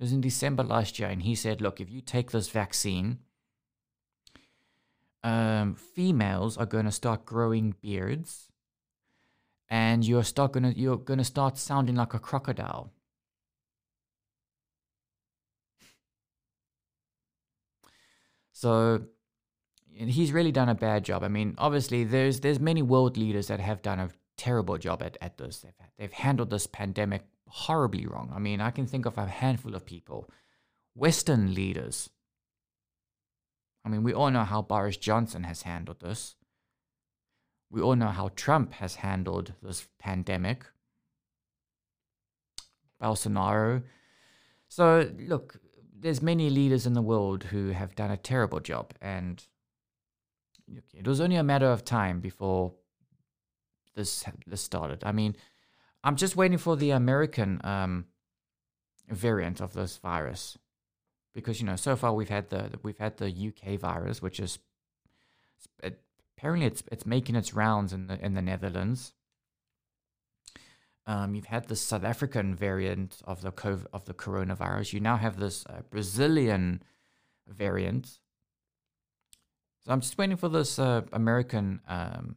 was 0.00 0.12
in 0.12 0.20
December 0.20 0.62
last 0.62 0.98
year, 0.98 1.08
and 1.08 1.22
he 1.22 1.34
said, 1.34 1.60
look, 1.60 1.80
if 1.80 1.90
you 1.90 2.00
take 2.00 2.30
this 2.32 2.48
vaccine, 2.48 3.20
um, 5.22 5.74
females 5.74 6.56
are 6.56 6.66
going 6.66 6.84
to 6.84 6.92
start 6.92 7.24
growing 7.24 7.74
beards, 7.80 8.48
and 9.68 10.06
you're 10.06 10.22
start 10.22 10.52
gonna 10.52 10.72
you're 10.76 10.96
gonna 10.96 11.24
start 11.24 11.58
sounding 11.58 11.96
like 11.96 12.14
a 12.14 12.20
crocodile. 12.20 12.92
So 18.52 19.06
he's 19.92 20.32
really 20.32 20.52
done 20.52 20.68
a 20.68 20.74
bad 20.74 21.04
job. 21.04 21.22
I 21.22 21.28
mean, 21.28 21.54
obviously, 21.58 22.04
there's 22.04 22.40
there's 22.40 22.60
many 22.60 22.82
world 22.82 23.16
leaders 23.16 23.48
that 23.48 23.60
have 23.60 23.82
done 23.82 23.98
a 24.00 24.10
terrible 24.36 24.78
job 24.78 25.02
at, 25.02 25.16
at 25.20 25.38
this. 25.38 25.60
They've, 25.60 25.72
they've 25.98 26.12
handled 26.12 26.50
this 26.50 26.66
pandemic 26.66 27.22
horribly 27.48 28.06
wrong. 28.06 28.32
I 28.34 28.38
mean, 28.38 28.60
I 28.60 28.70
can 28.70 28.86
think 28.86 29.06
of 29.06 29.18
a 29.18 29.26
handful 29.26 29.74
of 29.74 29.86
people, 29.86 30.30
Western 30.94 31.54
leaders. 31.54 32.10
I 33.84 33.88
mean, 33.88 34.02
we 34.02 34.12
all 34.12 34.30
know 34.30 34.44
how 34.44 34.62
Boris 34.62 34.96
Johnson 34.96 35.44
has 35.44 35.62
handled 35.62 36.00
this. 36.00 36.34
We 37.70 37.80
all 37.80 37.96
know 37.96 38.08
how 38.08 38.30
Trump 38.34 38.72
has 38.74 38.96
handled 38.96 39.52
this 39.62 39.86
pandemic. 39.98 40.64
Bolsonaro. 43.02 43.82
So, 44.68 45.10
look, 45.18 45.60
there's 45.98 46.22
many 46.22 46.50
leaders 46.50 46.86
in 46.86 46.94
the 46.94 47.02
world 47.02 47.44
who 47.44 47.70
have 47.70 47.94
done 47.94 48.10
a 48.10 48.16
terrible 48.16 48.60
job, 48.60 48.92
and 49.00 49.44
it 50.92 51.06
was 51.06 51.20
only 51.20 51.36
a 51.36 51.44
matter 51.44 51.70
of 51.70 51.84
time 51.84 52.20
before 52.20 52.74
this 53.96 54.24
this 54.46 54.60
started. 54.60 55.02
I 55.04 55.12
mean, 55.12 55.36
I'm 56.04 56.16
just 56.16 56.36
waiting 56.36 56.58
for 56.58 56.76
the 56.76 56.90
American 56.90 57.60
um, 57.64 58.06
variant 59.08 59.60
of 59.60 59.72
this 59.72 59.96
virus, 59.96 60.56
because 61.34 61.60
you 61.60 61.66
know 61.66 61.76
so 61.76 61.96
far 61.96 62.14
we've 62.14 62.28
had 62.28 62.50
the 62.50 62.70
we've 62.82 62.98
had 62.98 63.16
the 63.16 63.30
UK 63.30 63.80
virus, 63.80 64.22
which 64.22 64.38
is 64.38 64.60
it, 65.82 66.00
apparently 66.36 66.66
it's 66.66 66.84
it's 66.92 67.06
making 67.06 67.34
its 67.34 67.54
rounds 67.54 67.92
in 67.92 68.06
the 68.06 68.24
in 68.24 68.34
the 68.34 68.42
Netherlands. 68.42 69.12
Um, 71.08 71.36
you've 71.36 71.46
had 71.46 71.68
the 71.68 71.76
South 71.76 72.02
African 72.02 72.56
variant 72.56 73.18
of 73.24 73.40
the 73.40 73.52
COVID, 73.52 73.86
of 73.92 74.06
the 74.06 74.14
coronavirus. 74.14 74.92
You 74.92 75.00
now 75.00 75.16
have 75.16 75.38
this 75.38 75.64
uh, 75.66 75.82
Brazilian 75.88 76.82
variant. 77.46 78.18
So 79.84 79.92
I'm 79.92 80.00
just 80.00 80.18
waiting 80.18 80.36
for 80.36 80.48
this 80.48 80.80
uh, 80.80 81.02
American 81.12 81.80
um, 81.86 82.36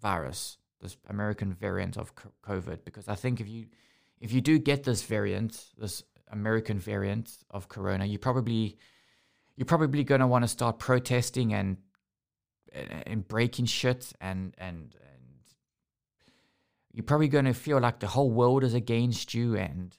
virus, 0.00 0.58
this 0.80 0.96
American 1.08 1.52
variant 1.52 1.96
of 1.96 2.12
COVID, 2.42 2.84
because 2.84 3.08
I 3.08 3.14
think 3.14 3.40
if 3.40 3.48
you 3.48 3.66
if 4.20 4.32
you 4.32 4.40
do 4.40 4.58
get 4.58 4.84
this 4.84 5.02
variant, 5.02 5.64
this 5.78 6.02
American 6.30 6.78
variant 6.78 7.38
of 7.50 7.68
corona, 7.68 8.04
you 8.04 8.18
probably 8.18 8.78
you're 9.56 9.66
probably 9.66 10.04
going 10.04 10.20
to 10.20 10.26
want 10.26 10.44
to 10.44 10.48
start 10.48 10.78
protesting 10.78 11.52
and 11.52 11.78
and 13.06 13.26
breaking 13.26 13.66
shit 13.66 14.12
and 14.20 14.54
and 14.58 14.94
you're 16.92 17.04
probably 17.04 17.28
going 17.28 17.44
to 17.44 17.54
feel 17.54 17.78
like 17.78 18.00
the 18.00 18.06
whole 18.08 18.30
world 18.30 18.64
is 18.64 18.74
against 18.74 19.32
you 19.32 19.56
and 19.56 19.96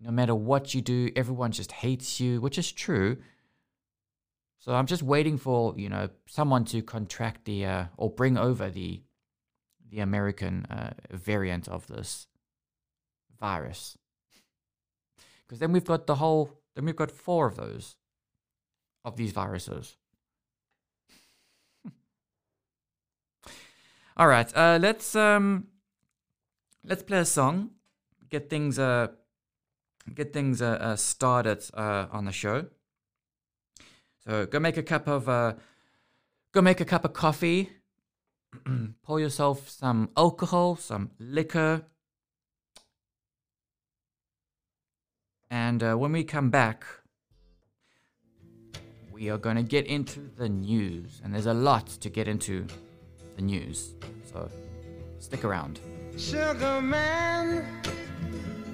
no 0.00 0.10
matter 0.10 0.34
what 0.34 0.74
you 0.74 0.82
do, 0.82 1.10
everyone 1.16 1.50
just 1.50 1.72
hates 1.72 2.20
you, 2.20 2.40
which 2.40 2.58
is 2.58 2.70
true. 2.70 3.16
So 4.58 4.72
I'm 4.72 4.86
just 4.86 5.02
waiting 5.02 5.38
for, 5.38 5.74
you 5.76 5.88
know, 5.88 6.08
someone 6.26 6.64
to 6.66 6.82
contract 6.82 7.44
the 7.44 7.64
uh, 7.64 7.84
or 7.96 8.10
bring 8.10 8.36
over 8.36 8.70
the 8.70 9.02
the 9.94 10.00
American 10.00 10.66
uh, 10.66 10.90
variant 11.12 11.68
of 11.68 11.86
this 11.86 12.26
virus. 13.38 13.96
Because 15.42 15.60
then 15.60 15.70
we've 15.72 15.84
got 15.84 16.08
the 16.08 16.16
whole, 16.16 16.50
then 16.74 16.84
we've 16.84 16.96
got 16.96 17.12
four 17.12 17.46
of 17.46 17.54
those, 17.54 17.94
of 19.04 19.16
these 19.16 19.30
viruses. 19.30 19.96
All 24.16 24.26
right, 24.26 24.50
uh, 24.56 24.78
let's 24.82 25.14
um, 25.14 25.68
let's 26.84 27.04
play 27.04 27.18
a 27.18 27.24
song, 27.24 27.70
get 28.28 28.50
things 28.50 28.80
uh, 28.80 29.08
get 30.12 30.32
things 30.32 30.60
uh, 30.60 30.78
uh 30.80 30.96
started 30.96 31.62
uh, 31.74 32.06
on 32.10 32.24
the 32.24 32.32
show. 32.32 32.66
So 34.26 34.46
go 34.46 34.58
make 34.58 34.76
a 34.76 34.82
cup 34.82 35.06
of 35.06 35.28
uh, 35.28 35.54
go 36.52 36.62
make 36.62 36.80
a 36.80 36.84
cup 36.84 37.04
of 37.04 37.12
coffee. 37.12 37.70
pour 39.02 39.20
yourself 39.20 39.68
some 39.68 40.10
alcohol, 40.16 40.76
some 40.76 41.10
liquor, 41.18 41.82
and 45.50 45.82
uh, 45.82 45.94
when 45.94 46.12
we 46.12 46.24
come 46.24 46.50
back, 46.50 46.84
we 49.12 49.30
are 49.30 49.38
going 49.38 49.56
to 49.56 49.62
get 49.62 49.86
into 49.86 50.20
the 50.36 50.48
news, 50.48 51.20
and 51.22 51.32
there's 51.32 51.46
a 51.46 51.54
lot 51.54 51.86
to 51.86 52.10
get 52.10 52.26
into 52.26 52.66
the 53.36 53.42
news. 53.42 53.94
So 54.32 54.50
stick 55.20 55.44
around. 55.44 55.78
Sugar 56.16 56.80
man, 56.80 57.64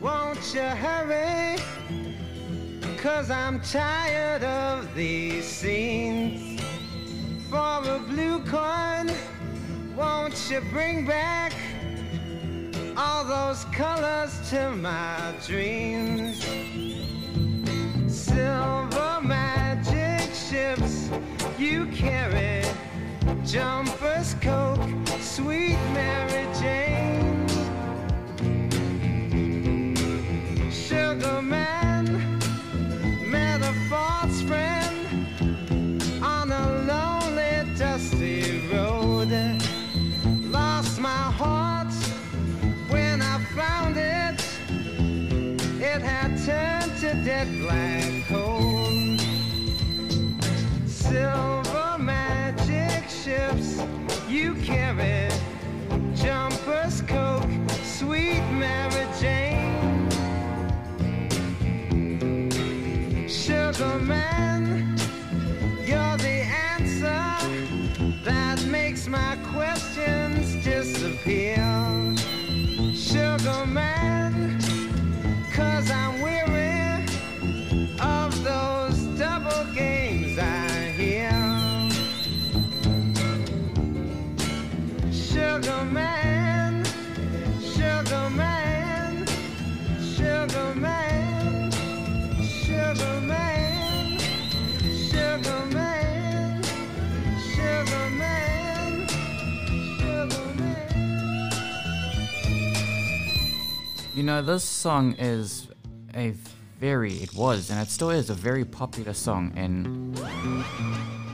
won't 0.00 0.54
you 0.54 0.62
hurry? 0.62 1.58
Cause 2.96 3.30
I'm 3.30 3.60
tired 3.60 4.44
of 4.44 4.94
these 4.94 5.44
scenes. 5.44 6.60
For 7.50 7.56
a 7.56 7.98
blue 8.08 8.38
coin, 8.44 9.10
won't 9.96 10.50
you 10.50 10.60
bring 10.72 11.06
back 11.06 11.52
all 12.96 13.24
those 13.24 13.64
colors 13.66 14.38
to 14.50 14.70
my 14.70 15.32
dreams? 15.46 16.44
Silver 18.06 19.20
magic 19.22 20.34
ships 20.34 21.10
you 21.58 21.86
carry, 21.86 22.64
jumpers, 23.44 24.34
coke, 24.40 24.88
sweet 25.20 25.78
Mary 25.92 26.46
Jane. 26.60 27.46
sugar 30.70 31.42
man 31.42 31.89
you 54.30 54.54
carry 54.62 55.28
jumpers, 56.14 57.02
coke, 57.02 57.50
sweet 57.82 58.40
Mary 58.52 59.06
Jane, 59.18 60.08
sugar 63.28 63.98
man. 63.98 64.59
You 104.20 104.26
know, 104.26 104.42
this 104.42 104.64
song 104.64 105.14
is 105.18 105.68
a 106.14 106.34
very, 106.78 107.14
it 107.22 107.34
was, 107.34 107.70
and 107.70 107.80
it 107.80 107.88
still 107.88 108.10
is 108.10 108.28
a 108.28 108.34
very 108.34 108.66
popular 108.66 109.14
song 109.14 109.56
in 109.56 110.14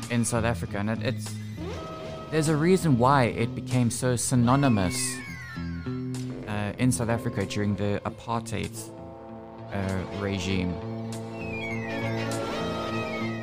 in 0.09 0.25
South 0.25 0.45
Africa, 0.45 0.79
and 0.79 0.91
it, 0.91 1.03
it's 1.03 1.29
there's 2.31 2.49
a 2.49 2.57
reason 2.57 2.99
why 2.99 3.25
it 3.25 3.55
became 3.55 3.91
so 3.91 4.17
synonymous 4.17 4.97
uh, 6.49 6.73
in 6.79 6.91
South 6.91 7.09
Africa 7.09 7.47
during 7.47 7.77
the 7.77 8.01
apartheid 8.05 8.77
uh, 9.73 9.99
regime. 10.21 10.75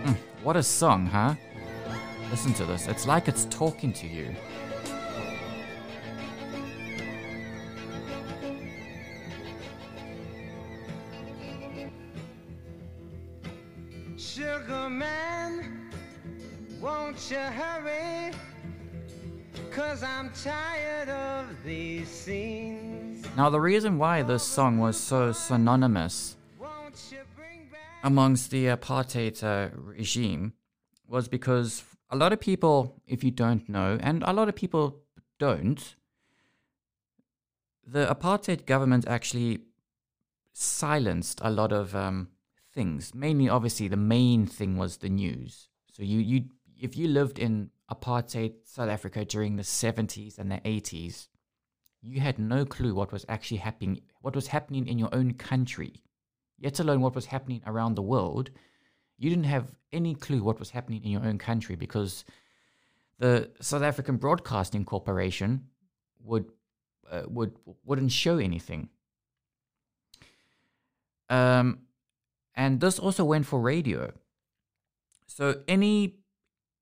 Mm, 0.05 0.17
what 0.43 0.57
a 0.57 0.63
song, 0.63 1.05
huh? 1.05 1.35
Listen 2.29 2.53
to 2.55 2.65
this. 2.65 2.87
It's 2.87 3.07
like 3.07 3.27
it's 3.27 3.45
talking 3.45 3.93
to 3.93 4.07
you. 4.07 4.35
Now, 23.37 23.49
the 23.49 23.59
reason 23.59 23.97
why 23.97 24.21
this 24.21 24.43
song 24.43 24.77
was 24.77 24.97
so 24.97 25.31
synonymous 25.31 26.35
amongst 28.03 28.51
the 28.51 28.65
apartheid 28.65 29.41
uh, 29.43 29.69
regime 29.75 30.53
was 31.07 31.29
because 31.29 31.83
a 32.09 32.17
lot 32.17 32.33
of 32.33 32.39
people, 32.41 33.01
if 33.07 33.23
you 33.23 33.31
don't 33.31 33.69
know, 33.69 33.97
and 34.01 34.23
a 34.23 34.33
lot 34.33 34.49
of 34.49 34.55
people 34.55 34.99
don't, 35.39 35.95
the 37.87 38.05
apartheid 38.05 38.65
government 38.65 39.07
actually 39.07 39.59
silenced 40.51 41.39
a 41.41 41.49
lot 41.49 41.71
of 41.71 41.95
um, 41.95 42.27
things. 42.73 43.15
Mainly, 43.15 43.47
obviously, 43.47 43.87
the 43.87 43.97
main 43.97 44.47
thing 44.47 44.77
was 44.77 44.97
the 44.97 45.09
news. 45.09 45.69
So 45.91 46.03
you, 46.03 46.19
you, 46.19 46.45
if 46.77 46.97
you 46.97 47.07
lived 47.07 47.39
in 47.39 47.69
apartheid 47.91 48.53
South 48.65 48.89
Africa 48.89 49.25
during 49.25 49.55
the 49.55 49.63
70s 49.63 50.37
and 50.37 50.51
the 50.51 50.57
80s, 50.57 51.27
you 52.01 52.19
had 52.19 52.39
no 52.39 52.65
clue 52.65 52.93
what 52.93 53.11
was 53.11 53.25
actually 53.29 53.57
happening, 53.57 54.01
what 54.21 54.35
was 54.35 54.47
happening 54.47 54.87
in 54.87 54.99
your 54.99 55.13
own 55.13 55.33
country 55.33 56.03
yet 56.63 56.79
alone 56.79 57.01
what 57.01 57.13
was 57.13 57.25
happening 57.25 57.61
around 57.67 57.95
the 57.95 58.01
world, 58.01 58.49
you 59.17 59.29
didn't 59.29 59.45
have 59.45 59.75
any 59.91 60.15
clue 60.15 60.41
what 60.41 60.59
was 60.59 60.69
happening 60.69 61.03
in 61.03 61.11
your 61.11 61.25
own 61.25 61.37
country 61.37 61.75
because 61.75 62.23
the 63.19 63.51
South 63.59 63.83
African 63.83 64.15
Broadcasting 64.17 64.85
Corporation 64.85 65.67
would 66.23 66.45
uh, 67.11 67.23
would 67.27 67.53
wouldn't 67.83 68.11
show 68.11 68.37
anything. 68.37 68.89
Um, 71.29 71.79
and 72.55 72.79
this 72.79 72.97
also 72.97 73.25
went 73.25 73.45
for 73.45 73.59
radio. 73.59 74.13
So 75.27 75.61
any 75.67 76.15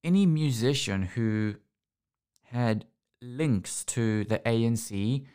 any 0.04 0.26
musician 0.26 1.04
who 1.04 1.56
had 2.44 2.86
links 3.22 3.84
to 3.86 4.26
the 4.26 4.40
ANC 4.40 5.26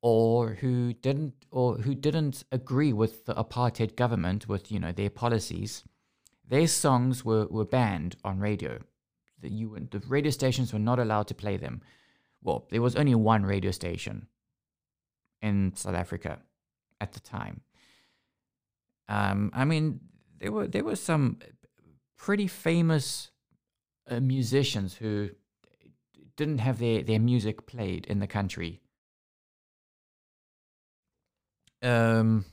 or 0.00 0.54
who 0.54 0.92
didn't 0.92 1.34
or 1.50 1.76
who 1.76 1.94
didn't 1.94 2.44
agree 2.50 2.92
with 2.92 3.24
the 3.26 3.34
apartheid 3.34 3.94
government 3.96 4.48
with 4.48 4.72
you 4.72 4.80
know 4.80 4.92
their 4.92 5.10
policies 5.10 5.84
their 6.48 6.66
songs 6.66 7.24
were, 7.24 7.46
were 7.46 7.64
banned 7.64 8.16
on 8.24 8.38
radio. 8.38 8.78
The, 9.40 9.48
you, 9.48 9.88
the 9.90 10.00
radio 10.00 10.30
stations 10.30 10.72
were 10.72 10.78
not 10.78 10.98
allowed 10.98 11.28
to 11.28 11.34
play 11.34 11.56
them. 11.56 11.80
Well 12.42 12.66
there 12.70 12.82
was 12.82 12.96
only 12.96 13.14
one 13.14 13.44
radio 13.44 13.70
station 13.70 14.26
in 15.40 15.72
south 15.74 15.94
africa 15.94 16.40
at 17.00 17.12
the 17.12 17.20
time. 17.20 17.60
Um, 19.08 19.50
i 19.54 19.64
mean 19.64 20.00
there 20.40 20.52
were 20.52 20.66
there 20.66 20.84
were 20.84 20.96
some 20.96 21.38
pretty 22.16 22.46
famous 22.46 23.31
uh, 24.08 24.20
musicians 24.20 24.94
who 24.94 25.30
didn't 26.36 26.58
have 26.58 26.78
their, 26.78 27.02
their 27.02 27.20
music 27.20 27.66
played 27.66 28.06
in 28.06 28.18
the 28.18 28.26
country 28.26 28.80
um, 31.82 32.44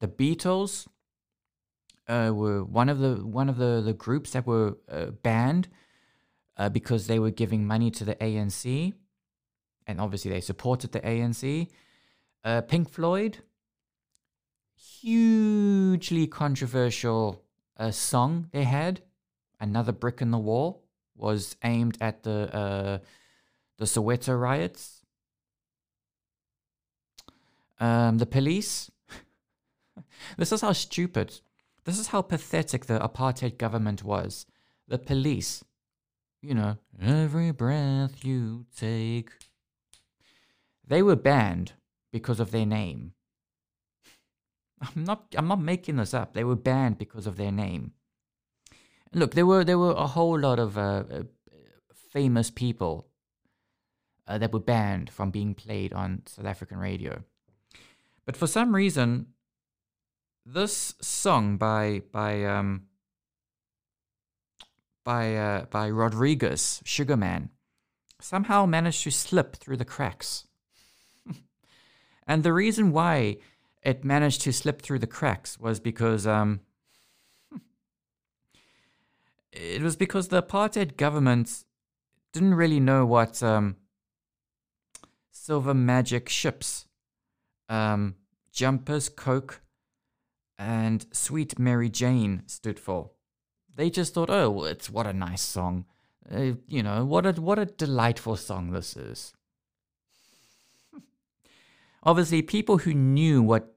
the 0.00 0.08
Beatles 0.08 0.86
uh, 2.06 2.30
were 2.32 2.64
one 2.64 2.88
of 2.88 2.98
the 2.98 3.16
one 3.16 3.48
of 3.48 3.56
the, 3.56 3.82
the 3.84 3.92
groups 3.92 4.30
that 4.30 4.46
were 4.46 4.78
uh, 4.90 5.06
banned 5.06 5.68
uh, 6.56 6.68
because 6.68 7.06
they 7.06 7.18
were 7.18 7.30
giving 7.30 7.66
money 7.66 7.90
to 7.90 8.04
the 8.04 8.14
ANC, 8.16 8.92
and 9.86 10.00
obviously 10.00 10.30
they 10.30 10.40
supported 10.40 10.92
the 10.92 11.00
ANC. 11.00 11.68
Uh, 12.44 12.60
Pink 12.62 12.88
Floyd, 12.88 13.38
hugely 14.76 16.26
controversial 16.26 17.42
uh, 17.76 17.90
song 17.90 18.48
they 18.52 18.64
had, 18.64 19.02
another 19.60 19.92
brick 19.92 20.22
in 20.22 20.30
the 20.30 20.38
wall, 20.38 20.84
was 21.18 21.56
aimed 21.64 21.98
at 22.00 22.22
the 22.22 22.54
uh, 22.54 22.98
the 23.78 23.84
Soweto 23.84 24.40
riots 24.40 24.98
um, 27.80 28.18
the 28.18 28.26
police. 28.26 28.90
this 30.36 30.52
is 30.52 30.60
how 30.60 30.72
stupid, 30.72 31.40
this 31.84 31.98
is 31.98 32.08
how 32.08 32.22
pathetic 32.22 32.86
the 32.86 32.98
apartheid 32.98 33.58
government 33.58 34.02
was. 34.02 34.46
The 34.86 34.98
police, 34.98 35.64
you 36.42 36.54
know, 36.54 36.78
every 37.00 37.50
breath 37.50 38.24
you 38.24 38.66
take. 38.76 39.30
They 40.86 41.02
were 41.02 41.16
banned 41.16 41.74
because 42.10 42.40
of 42.40 42.50
their 42.50 42.66
name. 42.66 43.12
I'm 44.80 45.04
not. 45.04 45.26
I'm 45.36 45.48
not 45.48 45.60
making 45.60 45.96
this 45.96 46.14
up. 46.14 46.32
They 46.32 46.44
were 46.44 46.56
banned 46.56 46.98
because 46.98 47.26
of 47.26 47.36
their 47.36 47.52
name. 47.52 47.92
Look, 49.12 49.34
there 49.34 49.46
were 49.46 49.64
there 49.64 49.78
were 49.78 49.92
a 49.92 50.06
whole 50.06 50.38
lot 50.38 50.58
of 50.58 50.76
uh, 50.76 51.04
uh, 51.10 51.22
famous 52.12 52.50
people 52.50 53.06
uh, 54.26 54.38
that 54.38 54.52
were 54.52 54.60
banned 54.60 55.10
from 55.10 55.30
being 55.30 55.54
played 55.54 55.92
on 55.92 56.22
South 56.26 56.44
African 56.44 56.78
radio. 56.78 57.24
But 58.26 58.36
for 58.36 58.46
some 58.46 58.74
reason, 58.74 59.28
this 60.44 60.94
song 61.00 61.56
by 61.56 62.02
by 62.12 62.44
um 62.44 62.84
by 65.04 65.36
uh, 65.36 65.64
by 65.66 65.88
Rodriguez, 65.88 66.82
Sugarman, 66.84 67.50
somehow 68.20 68.66
managed 68.66 69.04
to 69.04 69.10
slip 69.10 69.56
through 69.56 69.78
the 69.78 69.86
cracks. 69.86 70.46
and 72.26 72.42
the 72.42 72.52
reason 72.52 72.92
why 72.92 73.38
it 73.82 74.04
managed 74.04 74.42
to 74.42 74.52
slip 74.52 74.82
through 74.82 74.98
the 74.98 75.06
cracks 75.06 75.58
was 75.58 75.80
because 75.80 76.26
um 76.26 76.60
it 79.52 79.82
was 79.82 79.96
because 79.96 80.28
the 80.28 80.42
apartheid 80.42 80.96
government 80.96 81.64
didn't 82.32 82.54
really 82.54 82.80
know 82.80 83.06
what 83.06 83.42
um 83.42 83.76
silver 85.30 85.74
magic 85.74 86.28
ships 86.28 86.88
um, 87.68 88.16
Jumpers, 88.52 89.08
Coke, 89.08 89.60
and 90.58 91.06
Sweet 91.12 91.58
Mary 91.58 91.88
Jane 91.88 92.42
stood 92.46 92.78
for. 92.80 93.10
They 93.74 93.90
just 93.90 94.14
thought, 94.14 94.30
oh, 94.30 94.50
well, 94.50 94.64
it's 94.64 94.90
what 94.90 95.06
a 95.06 95.12
nice 95.12 95.42
song. 95.42 95.84
Uh, 96.30 96.54
you 96.66 96.82
know, 96.82 97.04
what 97.04 97.24
a 97.24 97.32
what 97.40 97.58
a 97.58 97.64
delightful 97.64 98.36
song 98.36 98.72
this 98.72 98.96
is. 98.96 99.32
Obviously, 102.02 102.42
people 102.42 102.78
who 102.78 102.92
knew 102.92 103.40
what 103.40 103.74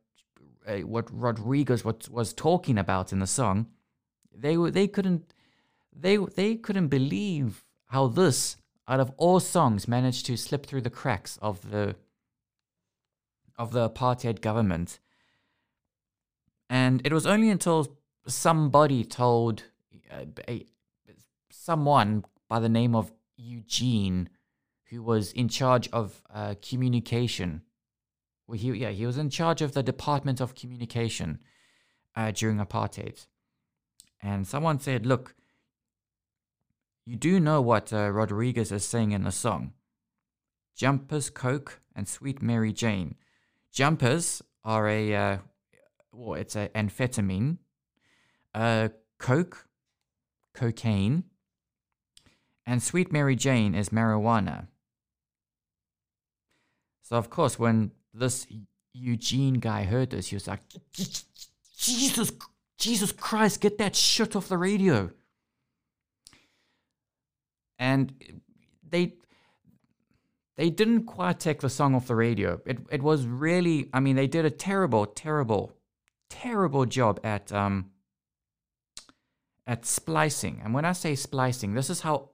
uh, 0.68 0.80
what 0.80 1.08
Rodriguez 1.12 1.86
was, 1.86 2.10
was 2.10 2.34
talking 2.34 2.78
about 2.78 3.14
in 3.14 3.20
the 3.20 3.28
song, 3.28 3.68
they 4.36 4.58
were 4.58 4.72
they 4.72 4.88
couldn't 4.88 5.34
they 5.96 6.18
they 6.18 6.56
couldn't 6.56 6.88
believe 6.88 7.64
how 7.88 8.08
this 8.08 8.58
out 8.88 9.00
of 9.00 9.12
all 9.18 9.40
songs 9.40 9.88
managed 9.88 10.26
to 10.26 10.38
slip 10.38 10.66
through 10.66 10.82
the 10.82 10.90
cracks 10.90 11.38
of 11.42 11.72
the 11.72 11.96
of 13.58 13.72
the 13.72 13.90
apartheid 13.90 14.42
government. 14.42 15.00
And 16.70 17.02
it 17.06 17.14
was 17.14 17.28
only 17.28 17.50
until 17.50 17.98
somebody 18.26 19.04
told 19.04 19.64
uh, 20.10 20.26
a, 20.48 20.66
someone 21.50 22.24
by 22.48 22.60
the 22.60 22.70
name 22.70 22.96
of 22.96 23.12
Eugene 23.38 24.30
who 24.90 25.04
was 25.04 25.32
in 25.34 25.48
charge 25.48 25.90
of 25.92 26.22
uh, 26.34 26.56
communication. 26.62 27.62
Well, 28.48 28.58
he 28.58 28.72
yeah 28.72 28.90
he 28.90 29.06
was 29.06 29.18
in 29.18 29.30
charge 29.30 29.62
of 29.62 29.74
the 29.74 29.84
Department 29.84 30.42
of 30.42 30.56
Communication 30.56 31.40
uh, 32.16 32.32
during 32.32 32.58
apartheid, 32.58 33.26
and 34.22 34.48
someone 34.48 34.80
said, 34.80 35.06
"Look, 35.06 35.36
you 37.06 37.16
do 37.16 37.40
know 37.40 37.62
what 37.62 37.92
uh, 37.92 38.10
Rodriguez 38.12 38.72
is 38.72 38.86
saying 38.86 39.12
in 39.12 39.24
the 39.24 39.32
song." 39.32 39.74
Jumpers, 40.76 41.30
Coke, 41.30 41.82
and 41.96 42.08
Sweet 42.08 42.42
Mary 42.42 42.74
Jane. 42.74 43.16
Jumpers 43.72 44.42
are 44.64 44.88
a, 44.88 45.16
uh, 45.16 45.38
well, 46.12 46.40
it's 46.40 46.56
an 46.56 46.70
amphetamine. 46.70 47.58
Uh, 48.54 48.90
Coke, 49.20 49.68
cocaine, 50.54 51.24
and 52.66 52.82
Sweet 52.82 53.12
Mary 53.12 53.36
Jane 53.36 53.76
is 53.76 53.90
marijuana. 53.90 54.68
So 57.04 57.18
of 57.18 57.30
course, 57.30 57.60
when 57.60 57.92
this 58.14 58.48
Eugene 58.94 59.56
guy 59.56 59.84
heard 59.84 60.10
this, 60.10 60.28
he 60.28 60.36
was 60.36 60.48
like, 60.48 60.62
"Jesus, 60.94 62.32
Jesus 62.78 63.12
Christ, 63.12 63.62
get 63.62 63.78
that 63.78 63.96
shit 63.96 64.36
off 64.36 64.48
the 64.48 64.58
radio!" 64.58 65.12
And 67.82 68.14
they 68.88 69.16
they 70.56 70.70
didn't 70.70 71.06
quite 71.06 71.40
take 71.40 71.62
the 71.62 71.70
song 71.70 71.96
off 71.96 72.08
the 72.08 72.16
radio. 72.16 72.62
It 72.66 72.78
it 72.92 73.02
was 73.02 73.26
really, 73.26 73.90
I 73.94 74.00
mean, 74.00 74.16
they 74.16 74.28
did 74.28 74.46
a 74.46 74.52
terrible, 74.52 75.06
terrible, 75.08 75.74
terrible 76.30 76.86
job 76.86 77.20
at 77.24 77.52
um 77.52 77.92
at 79.66 79.86
splicing. 79.86 80.62
And 80.64 80.74
when 80.74 80.86
I 80.86 80.92
say 80.94 81.16
splicing, 81.16 81.74
this 81.74 81.90
is 81.90 82.02
how 82.02 82.30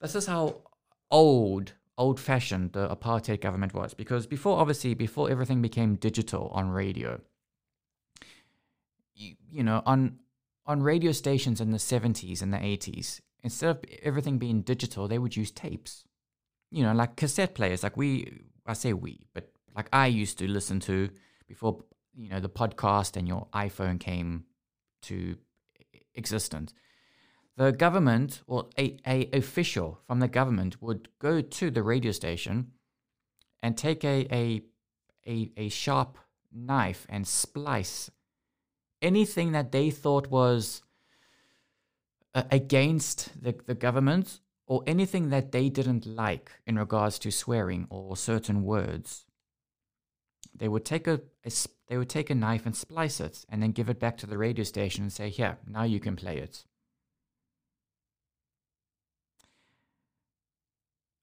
this 0.00 0.14
is 0.14 0.26
how 0.26 0.62
old 1.10 1.74
old 1.96 2.18
fashioned 2.18 2.72
the 2.72 2.88
apartheid 2.88 3.40
government 3.40 3.74
was 3.74 3.94
because 3.94 4.26
before 4.26 4.58
obviously 4.58 4.94
before 4.94 5.30
everything 5.30 5.60
became 5.60 5.94
digital 5.94 6.48
on 6.54 6.70
radio 6.70 7.20
you, 9.14 9.34
you 9.50 9.62
know 9.62 9.82
on 9.84 10.18
on 10.64 10.82
radio 10.82 11.12
stations 11.12 11.60
in 11.60 11.70
the 11.70 11.76
70s 11.76 12.40
and 12.40 12.52
the 12.52 12.56
80s 12.56 13.20
instead 13.44 13.70
of 13.70 13.84
everything 14.02 14.38
being 14.38 14.62
digital 14.62 15.08
they 15.08 15.18
would 15.18 15.36
use 15.36 15.50
tapes 15.50 16.04
you 16.72 16.82
know, 16.82 16.94
like 16.94 17.16
cassette 17.16 17.54
players, 17.54 17.82
like 17.82 17.96
we, 17.96 18.40
I 18.66 18.72
say 18.72 18.94
we, 18.94 19.26
but 19.34 19.52
like 19.76 19.88
I 19.92 20.06
used 20.06 20.38
to 20.38 20.48
listen 20.48 20.80
to 20.80 21.10
before, 21.46 21.84
you 22.14 22.30
know, 22.30 22.40
the 22.40 22.48
podcast 22.48 23.16
and 23.16 23.28
your 23.28 23.46
iPhone 23.54 24.00
came 24.00 24.44
to 25.02 25.36
existence. 26.14 26.72
The 27.58 27.72
government 27.72 28.40
or 28.46 28.70
a, 28.78 28.96
a 29.06 29.28
official 29.34 30.00
from 30.06 30.20
the 30.20 30.28
government 30.28 30.80
would 30.80 31.08
go 31.18 31.42
to 31.42 31.70
the 31.70 31.82
radio 31.82 32.12
station 32.12 32.72
and 33.62 33.76
take 33.76 34.02
a, 34.02 34.26
a, 34.32 34.62
a, 35.26 35.52
a 35.58 35.68
sharp 35.68 36.16
knife 36.50 37.06
and 37.10 37.26
splice 37.26 38.10
anything 39.02 39.52
that 39.52 39.72
they 39.72 39.90
thought 39.90 40.30
was 40.30 40.80
uh, 42.34 42.44
against 42.50 43.42
the, 43.42 43.54
the 43.66 43.74
government 43.74 44.40
or 44.66 44.82
anything 44.86 45.30
that 45.30 45.52
they 45.52 45.68
didn't 45.68 46.06
like 46.06 46.52
in 46.66 46.78
regards 46.78 47.18
to 47.18 47.30
swearing 47.30 47.86
or 47.90 48.16
certain 48.16 48.62
words, 48.62 49.26
they 50.54 50.68
would 50.68 50.84
take 50.84 51.06
a, 51.06 51.20
a, 51.44 51.50
they 51.88 51.98
would 51.98 52.08
take 52.08 52.30
a 52.30 52.34
knife 52.34 52.64
and 52.66 52.76
splice 52.76 53.20
it 53.20 53.44
and 53.48 53.62
then 53.62 53.72
give 53.72 53.88
it 53.88 54.00
back 54.00 54.16
to 54.18 54.26
the 54.26 54.38
radio 54.38 54.64
station 54.64 55.02
and 55.02 55.12
say, 55.12 55.28
"Here, 55.28 55.58
now 55.66 55.82
you 55.84 56.00
can 56.00 56.16
play 56.16 56.38
it." 56.38 56.64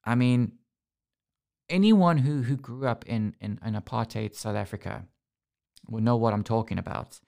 I 0.04 0.16
mean, 0.16 0.54
anyone 1.70 2.20
who, 2.20 2.42
who 2.42 2.56
grew 2.58 2.88
up 2.88 3.06
in, 3.06 3.36
in, 3.40 3.60
in 3.64 3.76
apartheid 3.76 4.36
South 4.36 4.56
Africa 4.56 5.06
will 5.88 6.02
know 6.02 6.18
what 6.18 6.34
I'm 6.34 6.44
talking 6.44 6.78
about. 6.80 7.20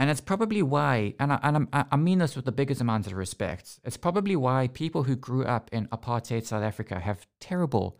And 0.00 0.08
it's 0.08 0.22
probably 0.22 0.62
why, 0.62 1.12
and 1.20 1.30
I, 1.30 1.38
and 1.42 1.68
I, 1.74 1.96
mean 1.96 2.20
this 2.20 2.34
with 2.34 2.46
the 2.46 2.52
biggest 2.52 2.80
amount 2.80 3.06
of 3.06 3.12
respect, 3.12 3.80
it's 3.84 3.98
probably 3.98 4.34
why 4.34 4.68
people 4.68 5.02
who 5.02 5.14
grew 5.14 5.44
up 5.44 5.68
in 5.74 5.88
apartheid 5.88 6.46
South 6.46 6.62
Africa 6.62 7.00
have 7.00 7.26
terrible, 7.38 7.98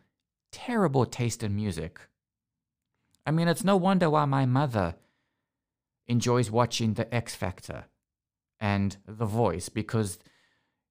terrible 0.51 1.05
taste 1.05 1.43
in 1.43 1.55
music. 1.55 2.01
I 3.27 3.33
mean, 3.33 3.49
it's 3.49 3.65
no 3.65 3.77
wonder 3.77 4.09
why 4.09 4.25
my 4.25 4.47
mother 4.47 4.95
enjoys 6.09 6.51
watching 6.51 6.95
The 6.95 7.15
X 7.15 7.35
Factor 7.35 7.85
and 8.59 8.97
The 9.07 9.27
Voice 9.27 9.69
because 9.69 10.19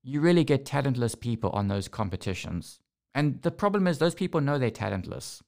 you 0.03 0.21
really 0.21 0.43
get 0.43 0.63
talentless 0.63 1.15
people 1.15 1.49
on 1.49 1.69
those 1.69 1.87
competitions. 1.87 2.81
And 3.15 3.41
the 3.41 3.49
problem 3.49 3.87
is, 3.87 3.97
those 3.97 4.13
people 4.13 4.41
know 4.41 4.59
they're 4.59 4.69
talentless. 4.69 5.41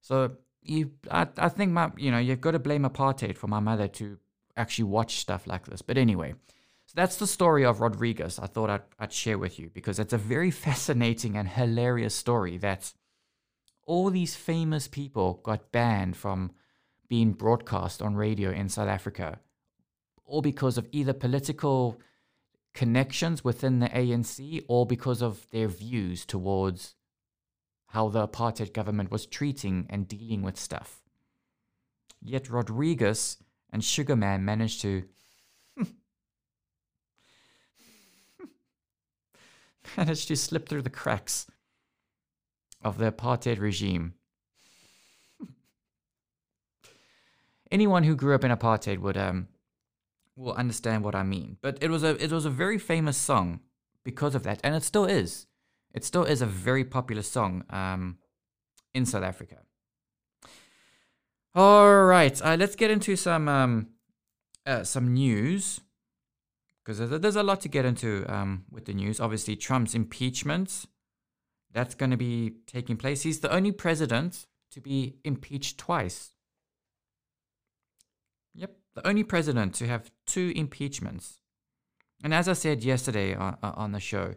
So 0.00 0.38
you 0.68 0.92
I, 1.10 1.26
I 1.36 1.48
think 1.48 1.72
my 1.72 1.90
you 1.96 2.10
know 2.10 2.18
you've 2.18 2.40
got 2.40 2.52
to 2.52 2.58
blame 2.58 2.82
apartheid 2.82 3.36
for 3.36 3.48
my 3.48 3.60
mother 3.60 3.88
to 3.88 4.18
actually 4.56 4.84
watch 4.84 5.16
stuff 5.16 5.46
like 5.46 5.66
this. 5.66 5.82
But 5.82 5.98
anyway 5.98 6.34
so 6.86 6.92
that's 6.94 7.16
the 7.16 7.26
story 7.26 7.64
of 7.64 7.80
rodriguez 7.80 8.38
i 8.38 8.46
thought 8.46 8.70
I'd, 8.70 8.82
I'd 8.98 9.12
share 9.12 9.38
with 9.38 9.58
you 9.58 9.70
because 9.72 9.98
it's 9.98 10.12
a 10.12 10.18
very 10.18 10.50
fascinating 10.66 11.36
and 11.36 11.48
hilarious 11.48 12.14
story 12.14 12.56
that 12.58 12.92
all 13.84 14.10
these 14.10 14.34
famous 14.34 14.88
people 14.88 15.40
got 15.44 15.70
banned 15.70 16.16
from 16.16 16.52
being 17.08 17.32
broadcast 17.32 18.02
on 18.02 18.16
radio 18.16 18.50
in 18.50 18.68
south 18.68 18.88
africa 18.88 19.38
all 20.24 20.42
because 20.42 20.78
of 20.78 20.88
either 20.90 21.12
political 21.12 22.00
connections 22.74 23.44
within 23.44 23.78
the 23.78 23.88
anc 23.88 24.64
or 24.68 24.86
because 24.86 25.22
of 25.22 25.48
their 25.50 25.68
views 25.68 26.24
towards 26.24 26.95
how 27.88 28.08
the 28.08 28.26
apartheid 28.26 28.72
government 28.72 29.10
was 29.10 29.26
treating 29.26 29.86
and 29.88 30.08
dealing 30.08 30.42
with 30.42 30.58
stuff. 30.58 31.02
Yet 32.22 32.50
Rodriguez 32.50 33.38
and 33.70 33.84
Sugarman 33.84 34.44
managed 34.44 34.80
to 34.82 35.04
managed 39.96 40.28
to 40.28 40.36
slip 40.36 40.68
through 40.68 40.82
the 40.82 40.90
cracks 40.90 41.46
of 42.82 42.98
the 42.98 43.10
apartheid 43.10 43.60
regime. 43.60 44.14
Anyone 47.70 48.04
who 48.04 48.16
grew 48.16 48.34
up 48.34 48.44
in 48.44 48.50
apartheid 48.50 48.98
would 48.98 49.16
um 49.16 49.48
will 50.36 50.52
understand 50.54 51.02
what 51.02 51.14
I 51.14 51.22
mean. 51.22 51.56
But 51.62 51.78
it 51.82 51.90
was 51.90 52.02
a 52.02 52.22
it 52.22 52.30
was 52.30 52.44
a 52.44 52.50
very 52.50 52.78
famous 52.78 53.16
song 53.16 53.60
because 54.04 54.34
of 54.34 54.42
that, 54.44 54.60
and 54.62 54.74
it 54.74 54.82
still 54.82 55.04
is. 55.04 55.45
It 55.96 56.04
still 56.04 56.24
is 56.24 56.42
a 56.42 56.46
very 56.46 56.84
popular 56.84 57.22
song 57.22 57.64
um, 57.70 58.18
in 58.92 59.06
South 59.06 59.22
Africa. 59.22 59.56
All 61.54 62.04
right, 62.04 62.38
uh, 62.42 62.54
let's 62.60 62.76
get 62.76 62.90
into 62.90 63.16
some 63.16 63.48
um, 63.48 63.88
uh, 64.66 64.84
some 64.84 65.14
news 65.14 65.80
because 66.84 66.98
there's, 66.98 67.18
there's, 67.22 67.36
a 67.36 67.42
lot 67.42 67.62
to 67.62 67.68
get 67.68 67.86
into 67.86 68.26
um, 68.28 68.66
with 68.70 68.84
the 68.84 68.92
news. 68.92 69.20
Obviously, 69.20 69.56
Trump's 69.56 69.94
impeachment 69.94 70.84
that's 71.72 71.94
going 71.94 72.10
to 72.10 72.18
be 72.18 72.56
taking 72.66 72.98
place. 72.98 73.22
He's 73.22 73.40
the 73.40 73.50
only 73.50 73.72
president 73.72 74.44
to 74.72 74.82
be 74.82 75.16
impeached 75.24 75.78
twice. 75.78 76.32
Yep, 78.54 78.76
the 78.94 79.06
only 79.08 79.24
president 79.24 79.74
to 79.76 79.86
have 79.86 80.10
two 80.26 80.52
impeachments. 80.54 81.40
And 82.22 82.34
as 82.34 82.48
I 82.48 82.52
said 82.52 82.84
yesterday 82.84 83.34
on, 83.34 83.56
on 83.62 83.92
the 83.92 84.00
show, 84.00 84.34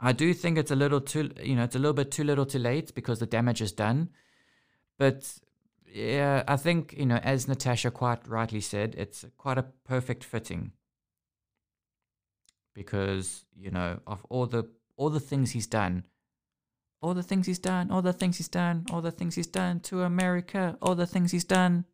I 0.00 0.12
do 0.12 0.32
think 0.32 0.58
it's 0.58 0.70
a 0.70 0.76
little 0.76 1.00
too, 1.00 1.30
you 1.42 1.56
know, 1.56 1.64
it's 1.64 1.74
a 1.74 1.78
little 1.78 1.92
bit 1.94 2.10
too 2.10 2.24
little 2.24 2.46
too 2.46 2.58
late 2.60 2.94
because 2.94 3.18
the 3.18 3.26
damage 3.26 3.60
is 3.60 3.72
done. 3.72 4.10
But 4.96 5.38
yeah, 5.92 6.44
I 6.46 6.56
think, 6.56 6.94
you 6.96 7.06
know, 7.06 7.16
as 7.16 7.48
Natasha 7.48 7.90
quite 7.90 8.26
rightly 8.28 8.60
said, 8.60 8.94
it's 8.96 9.24
quite 9.36 9.58
a 9.58 9.64
perfect 9.84 10.22
fitting. 10.22 10.72
Because, 12.74 13.44
you 13.56 13.70
know, 13.72 13.98
of 14.06 14.24
all 14.28 14.46
the 14.46 14.68
all 14.96 15.10
the 15.10 15.20
things 15.20 15.50
he's 15.50 15.66
done, 15.66 16.04
all 17.00 17.14
the 17.14 17.22
things 17.24 17.46
he's 17.46 17.58
done, 17.58 17.90
all 17.90 18.02
the 18.02 18.12
things 18.12 18.36
he's 18.36 18.48
done, 18.48 18.86
all 18.92 19.00
the 19.00 19.10
things 19.10 19.34
he's 19.34 19.48
done 19.48 19.80
to 19.80 20.02
America, 20.02 20.76
all 20.80 20.94
the 20.94 21.06
things 21.06 21.32
he's 21.32 21.44
done. 21.44 21.84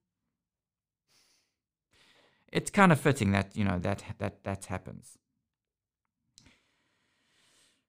It's 2.53 2.71
kind 2.71 2.93
of 2.93 3.01
fitting 3.01 3.33
that, 3.33 3.57
you 3.57 3.65
know, 3.65 3.79
that 3.79 4.05
that 4.19 4.45
that 4.45 4.67
happens. 4.67 5.19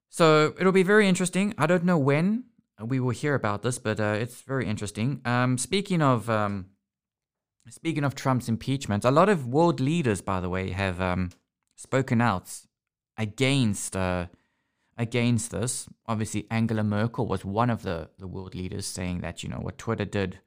So 0.08 0.54
it'll 0.58 0.72
be 0.72 0.82
very 0.82 1.08
interesting. 1.08 1.54
I 1.58 1.66
don't 1.66 1.84
know 1.84 1.98
when 1.98 2.44
we 2.80 3.00
will 3.00 3.10
hear 3.10 3.34
about 3.34 3.62
this, 3.62 3.78
but 3.78 4.00
uh, 4.00 4.16
it's 4.18 4.42
very 4.42 4.66
interesting. 4.66 5.20
Um, 5.24 5.58
speaking 5.58 6.02
of 6.02 6.28
um, 6.28 6.66
speaking 7.68 8.04
of 8.04 8.14
Trump's 8.14 8.48
impeachment, 8.48 9.04
a 9.04 9.10
lot 9.10 9.28
of 9.28 9.46
world 9.46 9.80
leaders, 9.80 10.20
by 10.20 10.40
the 10.40 10.48
way, 10.48 10.70
have 10.70 11.00
um, 11.00 11.30
spoken 11.76 12.20
out 12.20 12.52
against 13.16 13.96
uh, 13.96 14.26
against 14.96 15.50
this. 15.50 15.88
Obviously, 16.06 16.46
Angela 16.50 16.84
Merkel 16.84 17.26
was 17.26 17.44
one 17.44 17.70
of 17.70 17.82
the 17.82 18.10
the 18.18 18.26
world 18.26 18.54
leaders 18.54 18.86
saying 18.86 19.20
that 19.20 19.42
you 19.42 19.48
know 19.48 19.58
what 19.58 19.78
Twitter 19.78 20.04
did 20.04 20.40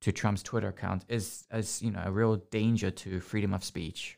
to 0.00 0.12
Trump's 0.12 0.42
Twitter 0.42 0.68
account 0.68 1.04
is 1.08 1.46
as 1.50 1.82
you 1.82 1.90
know 1.90 2.02
a 2.04 2.12
real 2.12 2.36
danger 2.36 2.90
to 2.90 3.20
freedom 3.20 3.52
of 3.52 3.64
speech. 3.64 4.16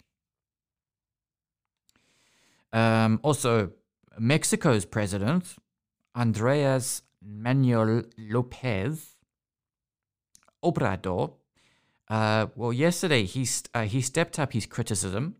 Um, 2.72 3.20
also, 3.22 3.70
Mexico's 4.18 4.84
president, 4.84 5.56
Andreas 6.16 7.02
Manuel 7.22 8.02
Lopez 8.16 9.16
Obrador, 10.64 11.34
uh, 12.08 12.46
well, 12.56 12.72
yesterday 12.72 13.24
he, 13.24 13.44
st- 13.44 13.68
uh, 13.74 13.82
he 13.82 14.00
stepped 14.00 14.38
up 14.38 14.52
his 14.52 14.66
criticism 14.66 15.36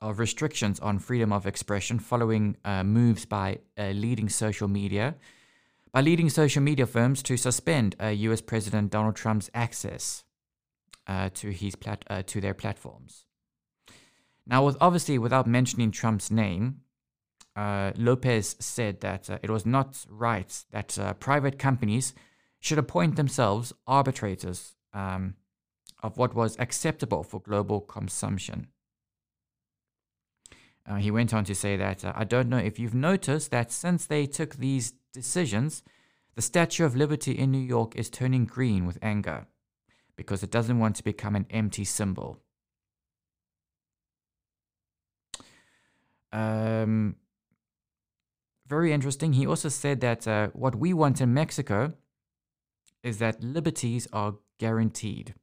of 0.00 0.18
restrictions 0.18 0.78
on 0.80 0.98
freedom 0.98 1.32
of 1.32 1.46
expression 1.46 1.98
following 1.98 2.56
uh, 2.64 2.84
moves 2.84 3.24
by 3.24 3.58
uh, 3.76 3.88
leading 3.88 4.28
social 4.28 4.68
media 4.68 5.16
by 5.94 6.00
leading 6.00 6.28
social 6.28 6.60
media 6.60 6.86
firms 6.86 7.22
to 7.22 7.36
suspend 7.36 7.94
uh, 8.02 8.08
U.S. 8.08 8.40
President 8.40 8.90
Donald 8.90 9.14
Trump's 9.14 9.48
access 9.54 10.24
uh, 11.06 11.30
to 11.34 11.50
his 11.50 11.76
plat- 11.76 12.04
uh, 12.10 12.24
to 12.26 12.40
their 12.40 12.52
platforms. 12.52 13.26
Now, 14.44 14.66
with 14.66 14.76
obviously 14.80 15.18
without 15.18 15.46
mentioning 15.46 15.92
Trump's 15.92 16.32
name, 16.32 16.80
uh, 17.56 17.92
Lopez 17.96 18.56
said 18.58 19.00
that 19.00 19.28
it 19.42 19.50
was 19.50 19.64
not 19.64 20.04
right 20.08 20.64
that 20.72 21.16
private 21.20 21.58
companies 21.58 22.14
should 22.60 22.78
appoint 22.78 23.16
themselves 23.16 23.72
arbitrators 23.86 24.74
um, 24.92 25.34
of 26.02 26.16
what 26.16 26.34
was 26.34 26.56
acceptable 26.58 27.22
for 27.22 27.40
global 27.40 27.80
consumption. 27.80 28.68
Uh, 30.86 30.96
he 30.96 31.10
went 31.10 31.32
on 31.32 31.44
to 31.44 31.54
say 31.54 31.76
that 31.76 32.04
uh, 32.04 32.12
I 32.14 32.24
don't 32.24 32.48
know 32.48 32.58
if 32.58 32.78
you've 32.78 32.94
noticed 32.94 33.50
that 33.50 33.72
since 33.72 34.06
they 34.06 34.26
took 34.26 34.56
these 34.56 34.92
decisions, 35.12 35.82
the 36.34 36.42
Statue 36.42 36.84
of 36.84 36.96
Liberty 36.96 37.32
in 37.32 37.50
New 37.50 37.58
York 37.58 37.96
is 37.96 38.10
turning 38.10 38.44
green 38.44 38.86
with 38.86 38.98
anger 39.00 39.46
because 40.16 40.42
it 40.42 40.50
doesn't 40.50 40.78
want 40.78 40.96
to 40.96 41.04
become 41.04 41.36
an 41.36 41.46
empty 41.50 41.84
symbol. 41.84 42.38
Um, 46.32 47.16
very 48.66 48.92
interesting. 48.92 49.34
He 49.34 49.46
also 49.46 49.68
said 49.68 50.00
that 50.00 50.26
uh, 50.26 50.48
what 50.52 50.74
we 50.74 50.92
want 50.92 51.20
in 51.20 51.34
Mexico 51.34 51.94
is 53.02 53.18
that 53.18 53.42
liberties 53.42 54.08
are 54.12 54.34
guaranteed, 54.58 55.34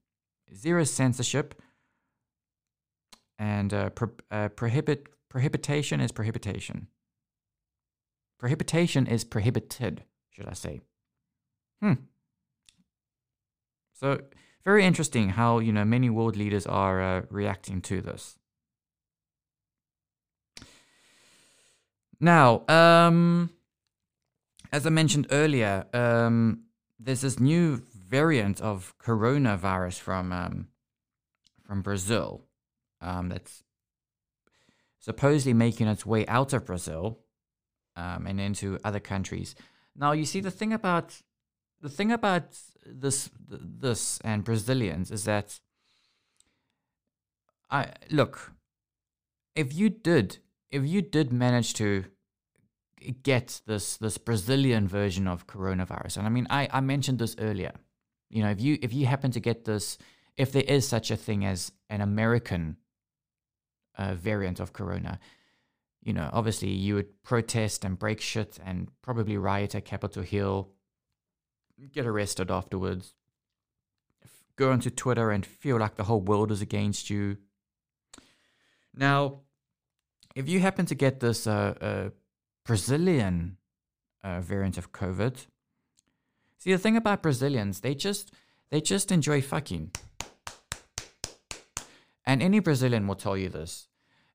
zero 0.54 0.84
censorship, 0.84 1.62
and 3.38 3.74
uh, 3.74 3.90
pro- 3.92 4.10
uh, 4.32 4.50
prohibit 4.50 5.08
Prohibition 5.32 6.02
is 6.02 6.12
prohibition. 6.12 6.88
Prohibition 8.38 9.08
is 9.08 9.24
prohibited, 9.24 10.04
should 10.30 10.46
I 10.46 10.52
say. 10.52 10.82
Hmm. 11.82 11.94
So, 13.94 14.24
very 14.66 14.84
interesting 14.84 15.30
how, 15.30 15.60
you 15.60 15.72
know, 15.72 15.86
many 15.86 16.10
world 16.10 16.36
leaders 16.36 16.68
are 16.68 17.02
uh, 17.02 17.22
reacting 17.30 17.80
to 17.84 18.02
this. 18.02 18.40
Now, 22.24 22.64
um, 22.68 23.50
as 24.72 24.86
I 24.86 24.92
mentioned 24.92 25.26
earlier, 25.32 25.88
um, 25.92 26.66
there's 27.00 27.22
this 27.22 27.40
new 27.40 27.82
variant 27.96 28.62
of 28.62 28.94
coronavirus 29.04 30.00
from 30.00 30.32
um, 30.32 30.68
from 31.64 31.82
Brazil 31.82 32.44
um, 33.02 33.30
that's 33.30 33.64
supposedly 35.00 35.54
making 35.54 35.88
its 35.88 36.06
way 36.06 36.28
out 36.28 36.54
of 36.54 36.68
Brazil 36.68 37.18
um, 37.96 38.28
and 38.28 38.40
into 38.40 38.78
other 38.84 39.00
countries. 39.00 39.56
Now, 39.96 40.12
you 40.12 40.26
see, 40.26 40.42
the 40.42 40.52
thing 40.52 40.74
about 40.74 41.24
the 41.82 41.90
thing 41.90 42.12
about 42.12 42.56
this 42.86 43.32
this 43.50 44.20
and 44.24 44.44
Brazilians 44.44 45.10
is 45.10 45.24
that 45.24 45.60
I 47.72 47.88
look 48.12 48.52
if 49.56 49.74
you 49.74 49.90
did 49.90 50.38
if 50.72 50.86
you 50.86 51.02
did 51.02 51.32
manage 51.32 51.74
to 51.76 52.06
get 53.24 53.62
this 53.66 53.98
this 53.98 54.18
Brazilian 54.18 54.88
version 54.88 55.28
of 55.28 55.48
coronavirus, 55.48 56.18
and 56.18 56.28
I 56.28 56.30
mean 56.30 56.48
I, 56.50 56.68
I 56.72 56.82
mentioned 56.82 57.20
this 57.20 57.36
earlier. 57.40 57.74
You 58.30 58.44
know, 58.44 58.50
if 58.50 58.62
you 58.62 58.78
if 58.82 58.94
you 58.94 59.06
happen 59.06 59.32
to 59.32 59.40
get 59.40 59.66
this, 59.66 59.98
if 60.38 60.52
there 60.52 60.64
is 60.64 60.88
such 60.88 61.12
a 61.12 61.18
thing 61.18 61.46
as 61.46 61.72
an 61.90 62.02
American 62.02 62.78
uh, 63.98 64.16
variant 64.16 64.60
of 64.60 64.74
corona. 64.74 65.20
You 66.04 66.14
know, 66.14 66.30
obviously 66.34 66.70
you 66.70 66.96
would 66.96 67.24
protest 67.24 67.86
and 67.86 68.00
break 68.00 68.22
shit 68.22 68.58
and 68.66 68.90
probably 69.02 69.38
riot 69.38 69.76
at 69.76 69.86
Capitol 69.86 70.24
Hill, 70.24 70.70
get 71.92 72.08
arrested 72.08 72.50
afterwards, 72.50 73.14
go 74.56 74.72
onto 74.72 74.90
Twitter 74.90 75.32
and 75.32 75.46
feel 75.46 75.78
like 75.78 75.96
the 75.96 76.06
whole 76.06 76.22
world 76.22 76.52
is 76.52 76.62
against 76.62 77.10
you. 77.10 77.38
Now, 78.96 79.42
if 80.36 80.48
you 80.48 80.60
happen 80.60 80.86
to 80.86 80.96
get 80.96 81.20
this 81.20 81.48
uh, 81.48 81.74
uh, 81.82 82.10
Brazilian 82.66 83.58
uh, 84.24 84.42
variant 84.42 84.78
of 84.78 84.92
COVID, 84.92 85.48
see 86.58 86.72
the 86.72 86.78
thing 86.78 86.98
about 86.98 87.22
Brazilians, 87.22 87.82
they 87.82 87.96
just 87.96 88.32
they 88.70 88.82
just 88.82 89.12
enjoy 89.12 89.42
fucking. 89.42 89.92
And 92.26 92.42
any 92.42 92.60
Brazilian 92.60 93.08
will 93.08 93.16
tell 93.16 93.36
you 93.36 93.50
this. 93.50 93.90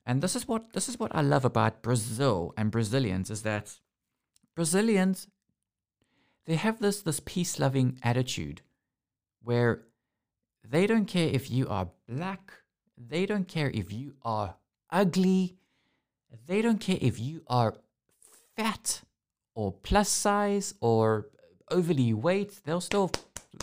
And 0.05 0.21
this 0.21 0.35
is 0.35 0.47
what 0.47 0.73
this 0.73 0.87
is 0.87 0.99
what 0.99 1.15
I 1.15 1.21
love 1.21 1.45
about 1.45 1.81
Brazil 1.81 2.53
and 2.57 2.71
Brazilians 2.71 3.29
is 3.29 3.41
that 3.43 3.75
Brazilians 4.55 5.27
they 6.45 6.55
have 6.55 6.79
this 6.79 7.01
this 7.01 7.19
peace-loving 7.19 7.99
attitude 8.03 8.61
where 9.43 9.83
they 10.63 10.87
don't 10.87 11.05
care 11.05 11.29
if 11.29 11.49
you 11.49 11.67
are 11.67 11.89
black, 12.07 12.51
they 12.97 13.25
don't 13.25 13.47
care 13.47 13.69
if 13.73 13.91
you 13.91 14.15
are 14.23 14.55
ugly, 14.89 15.57
they 16.47 16.61
don't 16.61 16.79
care 16.79 16.97
if 17.01 17.19
you 17.19 17.43
are 17.47 17.75
fat 18.55 19.01
or 19.55 19.71
plus 19.71 20.09
size 20.09 20.73
or 20.81 21.27
overly 21.69 22.13
weight, 22.13 22.61
they'll 22.63 22.81
still 22.81 23.11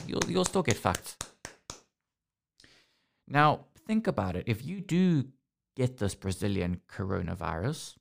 you'll, 0.07 0.25
you'll 0.29 0.45
still 0.45 0.63
get 0.63 0.77
fucked. 0.77 1.25
Now, 3.27 3.67
think 3.87 4.07
about 4.07 4.37
it. 4.37 4.45
If 4.47 4.65
you 4.65 4.81
do 4.81 5.25
get 5.77 5.99
this 5.99 6.15
Brazilian 6.15 6.81
coronavirus, 6.89 7.97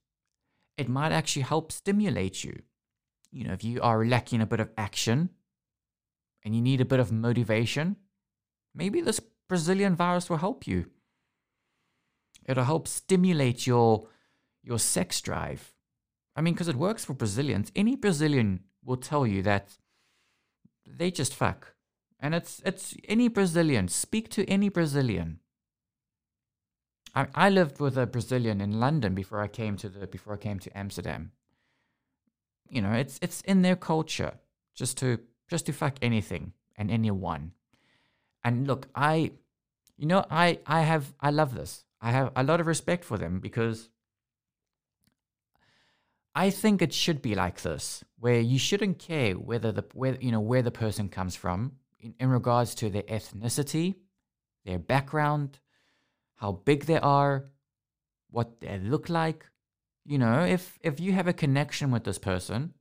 it 0.78 0.90
might 0.90 1.12
actually 1.12 1.44
help 1.44 1.72
stimulate 1.72 2.44
you. 2.44 2.62
You 3.32 3.46
know, 3.46 3.54
if 3.54 3.64
you 3.64 3.82
are 3.82 4.06
lacking 4.06 4.42
a 4.42 4.46
bit 4.46 4.60
of 4.60 4.70
action 4.78 5.30
and 6.44 6.56
you 6.56 6.62
need 6.62 6.82
a 6.82 6.86
bit 6.86 7.00
of 7.00 7.12
motivation, 7.12 7.96
maybe 8.76 9.02
this 9.02 9.22
Brazilian 9.48 9.96
virus 9.96 10.30
will 10.30 10.38
help 10.38 10.68
you. 10.68 10.86
It'll 12.46 12.64
help 12.66 12.88
stimulate 12.88 13.66
your 13.66 14.08
your 14.64 14.80
sex 14.80 15.22
drive. 15.22 15.74
I 16.36 16.42
mean, 16.42 16.54
because 16.54 16.68
it 16.68 16.76
works 16.76 17.06
for 17.06 17.14
Brazilians. 17.14 17.72
Any 17.76 17.96
Brazilian 17.96 18.62
will 18.84 18.98
tell 18.98 19.28
you 19.28 19.42
that 19.44 19.78
they 20.88 21.12
just 21.12 21.36
fuck. 21.36 21.74
And 22.20 22.34
it's 22.34 22.62
it's 22.66 22.96
any 23.08 23.28
Brazilian. 23.28 23.88
Speak 23.88 24.30
to 24.30 24.50
any 24.50 24.70
Brazilian. 24.70 25.40
I, 27.14 27.28
I 27.36 27.50
lived 27.50 27.80
with 27.80 27.98
a 27.98 28.08
Brazilian 28.08 28.62
in 28.62 28.80
London 28.80 29.14
before 29.14 29.42
I 29.42 29.48
came 29.48 29.78
to 29.78 29.90
the 29.90 30.08
before 30.08 30.34
I 30.34 30.38
came 30.38 30.60
to 30.60 30.78
Amsterdam. 30.78 31.32
You 32.70 32.82
know, 32.82 32.94
it's 32.94 33.20
it's 33.22 33.42
in 33.42 33.62
their 33.62 33.76
culture 33.76 34.34
just 34.74 34.98
to 35.00 35.20
just 35.50 35.66
to 35.66 35.74
fuck 35.74 35.98
anything 36.02 36.54
and 36.76 36.90
anyone. 36.90 37.52
And 38.44 38.68
look, 38.68 38.88
I 38.96 39.34
you 39.98 40.08
know, 40.08 40.26
I 40.32 40.60
I 40.66 40.82
have 40.82 41.14
I 41.20 41.30
love 41.30 41.54
this. 41.54 41.86
I 42.02 42.12
have 42.12 42.32
a 42.36 42.44
lot 42.44 42.60
of 42.60 42.68
respect 42.68 43.04
for 43.06 43.18
them 43.18 43.40
because 43.40 43.90
I 46.36 46.50
think 46.50 46.82
it 46.82 46.94
should 46.94 47.22
be 47.22 47.36
like 47.36 47.62
this, 47.62 48.04
where 48.20 48.40
you 48.40 48.58
shouldn't 48.58 49.00
care 49.00 49.34
whether 49.34 49.72
the 49.72 49.86
where 49.94 50.18
you 50.20 50.32
know 50.32 50.40
where 50.40 50.64
the 50.64 50.72
person 50.72 51.10
comes 51.10 51.36
from 51.36 51.74
in, 52.00 52.16
in 52.20 52.30
regards 52.30 52.74
to 52.76 52.90
their 52.90 53.04
ethnicity, 53.04 53.96
their 54.66 54.80
background, 54.80 55.60
how 56.36 56.54
big 56.54 56.86
they 56.86 56.98
are, 56.98 57.46
what 58.32 58.62
they 58.62 58.80
look 58.80 59.10
like. 59.10 59.46
You 60.06 60.18
know, 60.18 60.44
if 60.44 60.80
if 60.82 61.00
you 61.00 61.14
have 61.14 61.28
a 61.28 61.34
connection 61.34 61.92
with 61.92 62.04
this 62.04 62.18
person, 62.18 62.74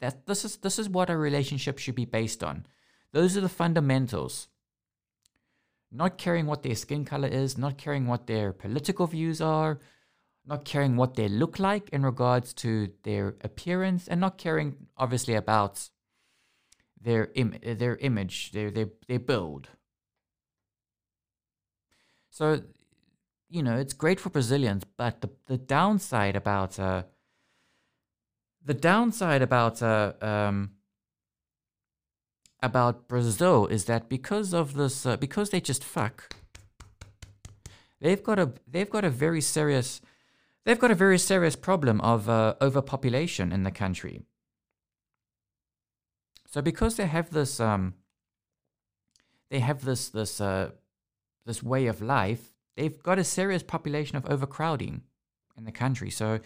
that 0.00 0.26
this 0.26 0.44
is 0.44 0.56
this 0.56 0.78
is 0.78 0.88
what 0.88 1.08
a 1.08 1.16
relationship 1.16 1.78
should 1.78 1.94
be 1.94 2.04
based 2.04 2.42
on. 2.42 2.66
Those 3.12 3.36
are 3.36 3.40
the 3.40 3.48
fundamentals. 3.48 4.48
Not 5.92 6.18
caring 6.18 6.46
what 6.46 6.64
their 6.64 6.74
skin 6.74 7.04
color 7.04 7.28
is, 7.28 7.56
not 7.56 7.78
caring 7.78 8.08
what 8.08 8.26
their 8.26 8.52
political 8.52 9.06
views 9.06 9.40
are, 9.40 9.78
not 10.46 10.64
caring 10.64 10.96
what 10.96 11.14
they 11.14 11.28
look 11.28 11.58
like 11.58 11.88
in 11.90 12.02
regards 12.02 12.52
to 12.54 12.90
their 13.02 13.36
appearance, 13.42 14.08
and 14.08 14.20
not 14.20 14.38
caring 14.38 14.76
obviously 14.96 15.34
about 15.34 15.88
their 17.00 17.30
Im- 17.34 17.58
their 17.62 17.96
image, 17.96 18.52
their 18.52 18.70
their 18.70 18.88
their 19.08 19.18
build. 19.18 19.68
So, 22.30 22.62
you 23.48 23.62
know, 23.62 23.76
it's 23.76 23.92
great 23.92 24.18
for 24.18 24.30
Brazilians, 24.30 24.84
but 24.96 25.20
the, 25.20 25.30
the 25.46 25.56
downside 25.56 26.34
about 26.34 26.78
uh, 26.78 27.04
the 28.64 28.74
downside 28.74 29.42
about 29.42 29.82
uh, 29.82 30.14
um, 30.20 30.72
about 32.62 33.08
Brazil 33.08 33.66
is 33.66 33.84
that 33.84 34.08
because 34.08 34.52
of 34.54 34.74
this, 34.74 35.06
uh, 35.06 35.16
because 35.16 35.50
they 35.50 35.60
just 35.60 35.84
fuck, 35.84 36.34
they've 38.00 38.22
got 38.22 38.38
a 38.38 38.52
they've 38.66 38.90
got 38.90 39.04
a 39.04 39.10
very 39.10 39.40
serious 39.40 40.00
they've 40.64 40.78
got 40.78 40.90
a 40.90 40.94
very 40.94 41.18
serious 41.18 41.56
problem 41.56 42.00
of 42.00 42.28
uh, 42.28 42.54
overpopulation 42.60 43.52
in 43.52 43.62
the 43.62 43.70
country. 43.70 44.22
So 46.46 46.62
because 46.62 46.96
they 46.96 47.06
have 47.06 47.30
this, 47.30 47.60
um, 47.60 47.94
they 49.50 49.60
have 49.60 49.84
this 49.84 50.08
this 50.08 50.40
uh, 50.40 50.70
this 51.46 51.62
way 51.62 51.86
of 51.86 52.00
life, 52.00 52.52
they've 52.76 53.02
got 53.02 53.18
a 53.18 53.24
serious 53.24 53.62
population 53.62 54.16
of 54.16 54.24
overcrowding 54.26 55.02
in 55.56 55.64
the 55.64 55.72
country. 55.72 56.10
So 56.10 56.40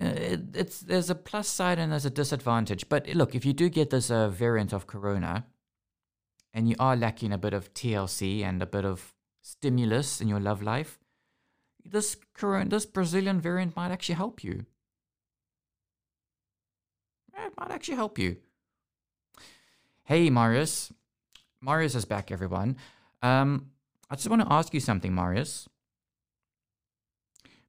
uh, 0.00 0.06
it, 0.06 0.40
it's 0.54 0.80
there's 0.80 1.10
a 1.10 1.14
plus 1.14 1.48
side 1.48 1.78
and 1.78 1.92
there's 1.92 2.06
a 2.06 2.10
disadvantage. 2.10 2.88
But 2.88 3.08
look, 3.08 3.34
if 3.34 3.44
you 3.44 3.52
do 3.52 3.68
get 3.68 3.90
this 3.90 4.10
uh, 4.10 4.28
variant 4.28 4.72
of 4.72 4.86
corona, 4.86 5.46
and 6.52 6.68
you 6.68 6.76
are 6.78 6.96
lacking 6.96 7.32
a 7.32 7.38
bit 7.38 7.52
of 7.52 7.74
TLC 7.74 8.42
and 8.42 8.62
a 8.62 8.66
bit 8.66 8.84
of 8.84 9.14
stimulus 9.42 10.20
in 10.20 10.28
your 10.28 10.40
love 10.40 10.62
life, 10.62 10.98
this 11.84 12.16
current 12.34 12.70
this 12.70 12.86
Brazilian 12.86 13.40
variant 13.40 13.76
might 13.76 13.90
actually 13.90 14.16
help 14.16 14.42
you. 14.42 14.64
It 17.36 17.52
might 17.58 17.70
actually 17.70 17.96
help 17.96 18.18
you. 18.18 18.36
Hey, 20.04 20.30
Marius. 20.30 20.92
Marius 21.60 21.94
is 21.94 22.04
back, 22.04 22.30
everyone. 22.30 22.76
Um, 23.22 23.70
I 24.10 24.16
just 24.16 24.28
want 24.28 24.42
to 24.42 24.52
ask 24.52 24.74
you 24.74 24.80
something, 24.80 25.14
Marius, 25.14 25.66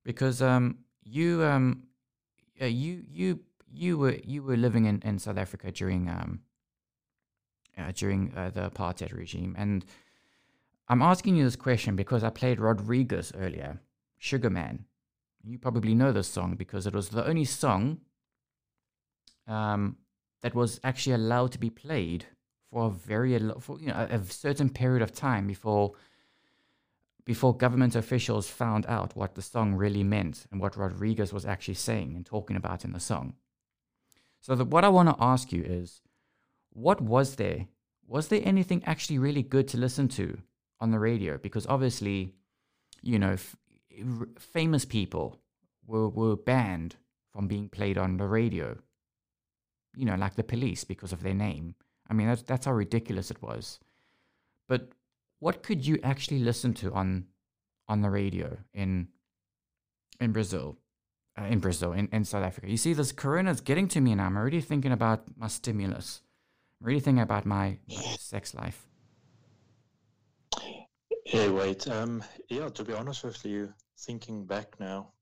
because 0.04 0.42
um, 0.42 0.80
you 1.04 1.44
um, 1.44 1.84
uh, 2.62 2.66
you 2.66 3.04
you 3.10 3.40
you 3.72 3.98
were 3.98 4.18
you 4.24 4.44
were 4.44 4.58
living 4.58 4.86
in, 4.86 5.02
in 5.02 5.18
South 5.18 5.38
Africa 5.38 5.72
during 5.72 6.10
um 6.10 6.42
uh, 7.78 7.92
during 7.96 8.34
uh, 8.36 8.50
the 8.54 8.70
apartheid 8.70 9.16
regime, 9.16 9.56
and 9.58 9.86
I'm 10.90 11.02
asking 11.02 11.38
you 11.38 11.46
this 11.46 11.56
question 11.56 11.96
because 11.96 12.24
I 12.24 12.30
played 12.30 12.60
Rodriguez 12.60 13.32
earlier, 13.36 13.80
Sugar 14.18 14.50
Man. 14.50 14.86
You 15.44 15.60
probably 15.60 15.94
know 15.94 16.12
this 16.12 16.28
song 16.28 16.56
because 16.56 16.88
it 16.88 16.94
was 16.94 17.10
the 17.10 17.26
only 17.26 17.46
song 17.46 18.00
um, 19.48 19.98
that 20.42 20.56
was 20.56 20.80
actually 20.84 21.14
allowed 21.14 21.52
to 21.52 21.60
be 21.60 21.70
played 21.70 22.26
for 22.72 22.88
a 22.88 22.90
very 22.90 23.38
for 23.60 23.80
you 23.80 23.88
know 23.88 24.08
a, 24.10 24.24
certain 24.26 24.70
period 24.70 25.02
of 25.02 25.14
time 25.14 25.48
before 25.48 25.94
before 27.26 27.56
government 27.56 27.96
officials 27.96 28.48
found 28.48 28.86
out 28.88 29.16
what 29.16 29.36
the 29.36 29.42
song 29.42 29.74
really 29.74 30.04
meant 30.04 30.46
and 30.52 30.62
what 30.62 30.78
Rodriguez 30.78 31.34
was 31.34 31.46
actually 31.46 31.74
saying 31.74 32.16
and 32.16 32.26
talking 32.26 32.56
about 32.56 32.86
in 32.86 32.94
the 32.94 33.00
song. 33.00 33.34
So, 34.42 34.54
the, 34.54 34.64
what 34.64 34.86
I 34.86 34.90
want 34.90 35.10
to 35.10 35.16
ask 35.20 35.52
you 35.52 35.64
is 35.64 36.02
what 36.72 37.02
was 37.02 37.36
there? 37.38 37.68
Was 38.08 38.28
there 38.28 38.42
anything 38.44 38.84
actually 38.86 39.18
really 39.18 39.42
good 39.42 39.68
to 39.70 39.78
listen 39.78 40.08
to 40.10 40.38
on 40.80 40.92
the 40.92 41.00
radio? 41.00 41.40
Because 41.40 41.66
obviously, 41.66 42.36
you 43.02 43.18
know, 43.18 43.32
f- 43.32 43.56
famous 44.40 44.86
people 44.86 45.40
were, 45.86 46.10
were 46.10 46.36
banned 46.36 46.96
from 47.32 47.48
being 47.48 47.70
played 47.70 47.98
on 47.98 48.18
the 48.18 48.28
radio, 48.28 48.78
you 49.96 50.06
know, 50.06 50.16
like 50.16 50.36
the 50.36 50.44
police 50.44 50.84
because 50.84 51.14
of 51.14 51.24
their 51.24 51.34
name. 51.34 51.76
I 52.10 52.14
mean, 52.14 52.28
that's, 52.28 52.44
that's 52.44 52.66
how 52.66 52.74
ridiculous 52.74 53.32
it 53.32 53.42
was. 53.42 53.80
But 54.68 54.90
what 55.40 55.64
could 55.64 55.86
you 55.86 56.00
actually 56.04 56.40
listen 56.40 56.74
to 56.76 56.94
on 56.94 57.26
on 57.88 58.02
the 58.02 58.10
radio 58.10 58.58
in 58.74 59.10
in 60.20 60.32
Brazil, 60.32 60.78
uh, 61.40 61.44
in 61.44 61.60
Brazil, 61.60 61.92
in, 61.94 62.08
in 62.12 62.26
South 62.26 62.44
Africa? 62.44 62.70
You 62.70 62.78
see, 62.78 62.94
this 62.94 63.12
corona 63.12 63.52
is 63.52 63.62
getting 63.62 63.88
to 63.90 64.02
me, 64.02 64.12
and 64.12 64.22
I'm 64.22 64.38
already 64.38 64.62
thinking 64.62 64.92
about 64.92 65.24
my 65.38 65.48
stimulus. 65.48 66.22
I'm 66.80 66.86
already 66.86 67.00
thinking 67.00 67.22
about 67.22 67.46
my, 67.46 67.78
my 67.88 68.16
sex 68.18 68.56
life. 68.56 68.88
Hey, 71.26 71.50
Wade. 71.50 71.88
Um, 71.88 72.24
yeah, 72.50 72.70
to 72.70 72.84
be 72.84 72.94
honest 72.94 73.24
with 73.24 73.46
you, 73.46 73.74
thinking 73.98 74.46
back 74.46 74.80
now, 74.80 75.14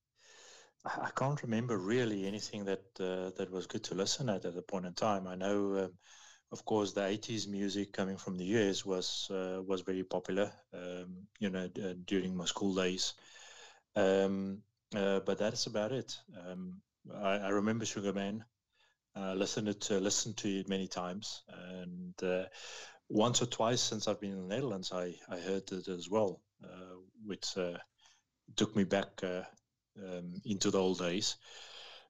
I, 0.85 1.07
I 1.07 1.09
can't 1.15 1.41
remember 1.43 1.77
really 1.77 2.25
anything 2.25 2.65
that 2.65 2.83
uh, 2.99 3.31
that 3.37 3.49
was 3.51 3.67
good 3.67 3.83
to 3.85 3.95
listen 3.95 4.29
at 4.29 4.45
at 4.45 4.55
the 4.55 4.61
point 4.61 4.85
in 4.85 4.93
time. 4.93 5.27
I 5.27 5.35
know. 5.35 5.85
Um, 5.85 5.93
of 6.51 6.65
course, 6.65 6.93
the 6.93 7.01
80s 7.01 7.47
music 7.47 7.93
coming 7.93 8.15
from 8.15 8.37
the 8.37 8.45
US 8.45 8.85
was 8.85 9.27
uh, 9.31 9.61
was 9.65 9.81
very 9.81 10.03
popular, 10.03 10.51
um, 10.71 11.27
you 11.39 11.49
know, 11.49 11.67
uh, 11.83 11.93
during 12.05 12.35
my 12.37 12.45
school 12.45 12.75
days. 12.75 13.15
Um, 13.95 14.61
uh, 14.95 15.19
but 15.21 15.39
that's 15.39 15.65
about 15.65 15.91
it. 15.91 16.15
Um, 16.45 16.81
I, 17.11 17.37
I, 17.37 17.49
remember 17.49 17.85
Sugar 17.85 18.13
Man. 18.13 18.45
Uh, 19.15 19.33
listened 19.33 19.79
to 19.79 19.99
listened 19.99 20.37
to 20.37 20.49
it 20.59 20.69
many 20.69 20.87
times, 20.87 21.43
and 21.47 22.23
uh, 22.23 22.45
once 23.09 23.41
or 23.41 23.45
twice 23.45 23.81
since 23.81 24.07
I've 24.07 24.19
been 24.19 24.31
in 24.31 24.47
the 24.47 24.55
Netherlands, 24.55 24.91
I, 24.91 25.15
I 25.29 25.37
heard 25.37 25.71
it 25.71 25.87
as 25.87 26.09
well, 26.09 26.41
uh, 26.63 26.95
which 27.25 27.55
took 28.55 28.75
me 28.75 28.83
back 28.83 29.21
um, 29.23 30.33
into 30.45 30.71
the 30.71 30.79
old 30.79 30.99
days. 30.99 31.37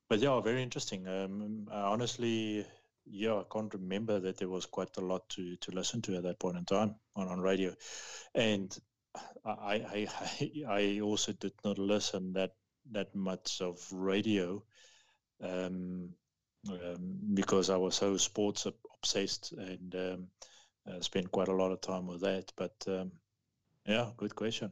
But 0.09 0.19
yeah, 0.19 0.39
very 0.41 0.61
interesting. 0.61 1.07
Um, 1.07 1.67
honestly, 1.71 2.65
yeah, 3.05 3.35
I 3.35 3.43
can't 3.51 3.73
remember 3.73 4.19
that 4.19 4.37
there 4.37 4.49
was 4.49 4.65
quite 4.65 4.95
a 4.97 5.01
lot 5.01 5.27
to, 5.29 5.55
to 5.57 5.71
listen 5.71 6.01
to 6.03 6.15
at 6.15 6.23
that 6.23 6.39
point 6.39 6.57
in 6.57 6.65
time 6.65 6.95
on, 7.15 7.27
on 7.27 7.39
radio. 7.39 7.73
And 8.35 8.75
I, 9.45 10.07
I, 10.39 10.47
I 10.67 10.99
also 11.01 11.33
did 11.33 11.53
not 11.63 11.77
listen 11.77 12.33
that, 12.33 12.51
that 12.91 13.13
much 13.15 13.61
of 13.61 13.79
radio 13.91 14.63
um, 15.41 16.09
um, 16.69 17.19
because 17.33 17.69
I 17.69 17.77
was 17.77 17.95
so 17.95 18.17
sports 18.17 18.67
obsessed 18.97 19.53
and 19.53 19.95
um, 19.95 20.27
uh, 20.87 21.01
spent 21.01 21.31
quite 21.31 21.49
a 21.49 21.55
lot 21.55 21.71
of 21.71 21.81
time 21.81 22.07
with 22.07 22.21
that. 22.21 22.51
But 22.55 22.75
um, 22.87 23.11
yeah, 23.85 24.11
good 24.17 24.35
question. 24.35 24.71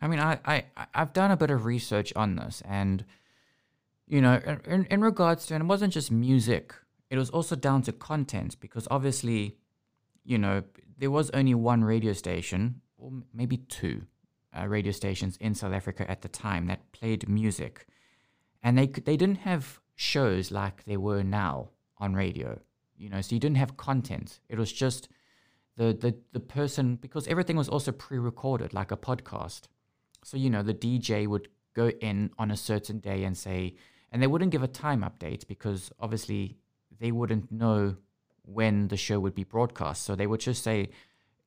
I 0.00 0.08
mean, 0.08 0.18
I, 0.18 0.38
I, 0.44 0.64
I've 0.94 1.12
done 1.12 1.30
a 1.30 1.36
bit 1.36 1.50
of 1.50 1.64
research 1.64 2.12
on 2.16 2.36
this 2.36 2.62
and, 2.66 3.04
you 4.06 4.20
know, 4.20 4.40
in, 4.66 4.86
in 4.86 5.00
regards 5.00 5.46
to, 5.46 5.54
and 5.54 5.62
it 5.62 5.66
wasn't 5.66 5.92
just 5.92 6.10
music 6.10 6.74
it 7.12 7.18
was 7.18 7.28
also 7.28 7.54
down 7.54 7.82
to 7.82 7.92
content 7.92 8.58
because 8.58 8.88
obviously, 8.90 9.58
you 10.24 10.38
know, 10.38 10.62
there 10.96 11.10
was 11.10 11.28
only 11.32 11.54
one 11.54 11.84
radio 11.84 12.14
station, 12.14 12.80
or 12.96 13.12
maybe 13.34 13.58
two 13.58 14.06
uh, 14.58 14.66
radio 14.66 14.92
stations 14.92 15.36
in 15.36 15.54
South 15.54 15.74
Africa 15.74 16.10
at 16.10 16.22
the 16.22 16.28
time 16.28 16.68
that 16.68 16.90
played 16.92 17.28
music. 17.28 17.86
And 18.62 18.78
they, 18.78 18.86
they 18.86 19.18
didn't 19.18 19.40
have 19.40 19.78
shows 19.94 20.50
like 20.50 20.84
they 20.84 20.96
were 20.96 21.22
now 21.22 21.68
on 21.98 22.14
radio, 22.14 22.58
you 22.96 23.10
know, 23.10 23.20
so 23.20 23.34
you 23.34 23.40
didn't 23.40 23.58
have 23.58 23.76
content. 23.76 24.40
It 24.48 24.58
was 24.58 24.72
just 24.72 25.10
the, 25.76 25.92
the, 25.92 26.16
the 26.32 26.40
person, 26.40 26.96
because 26.96 27.28
everything 27.28 27.56
was 27.56 27.68
also 27.68 27.92
pre 27.92 28.16
recorded 28.16 28.72
like 28.72 28.90
a 28.90 28.96
podcast. 28.96 29.68
So, 30.24 30.36
you 30.36 30.50
know, 30.50 30.62
the 30.62 30.74
DJ 30.74 31.26
would 31.26 31.48
go 31.74 31.88
in 31.88 32.30
on 32.38 32.50
a 32.50 32.56
certain 32.56 32.98
day 32.98 33.24
and 33.24 33.36
say, 33.36 33.74
and 34.10 34.22
they 34.22 34.26
wouldn't 34.26 34.52
give 34.52 34.62
a 34.62 34.68
time 34.68 35.02
update 35.02 35.46
because 35.46 35.90
obviously 35.98 36.58
they 37.00 37.10
wouldn't 37.10 37.50
know 37.50 37.96
when 38.44 38.88
the 38.88 38.96
show 38.96 39.18
would 39.20 39.34
be 39.34 39.44
broadcast. 39.44 40.02
So 40.04 40.14
they 40.14 40.26
would 40.26 40.40
just 40.40 40.62
say, 40.62 40.90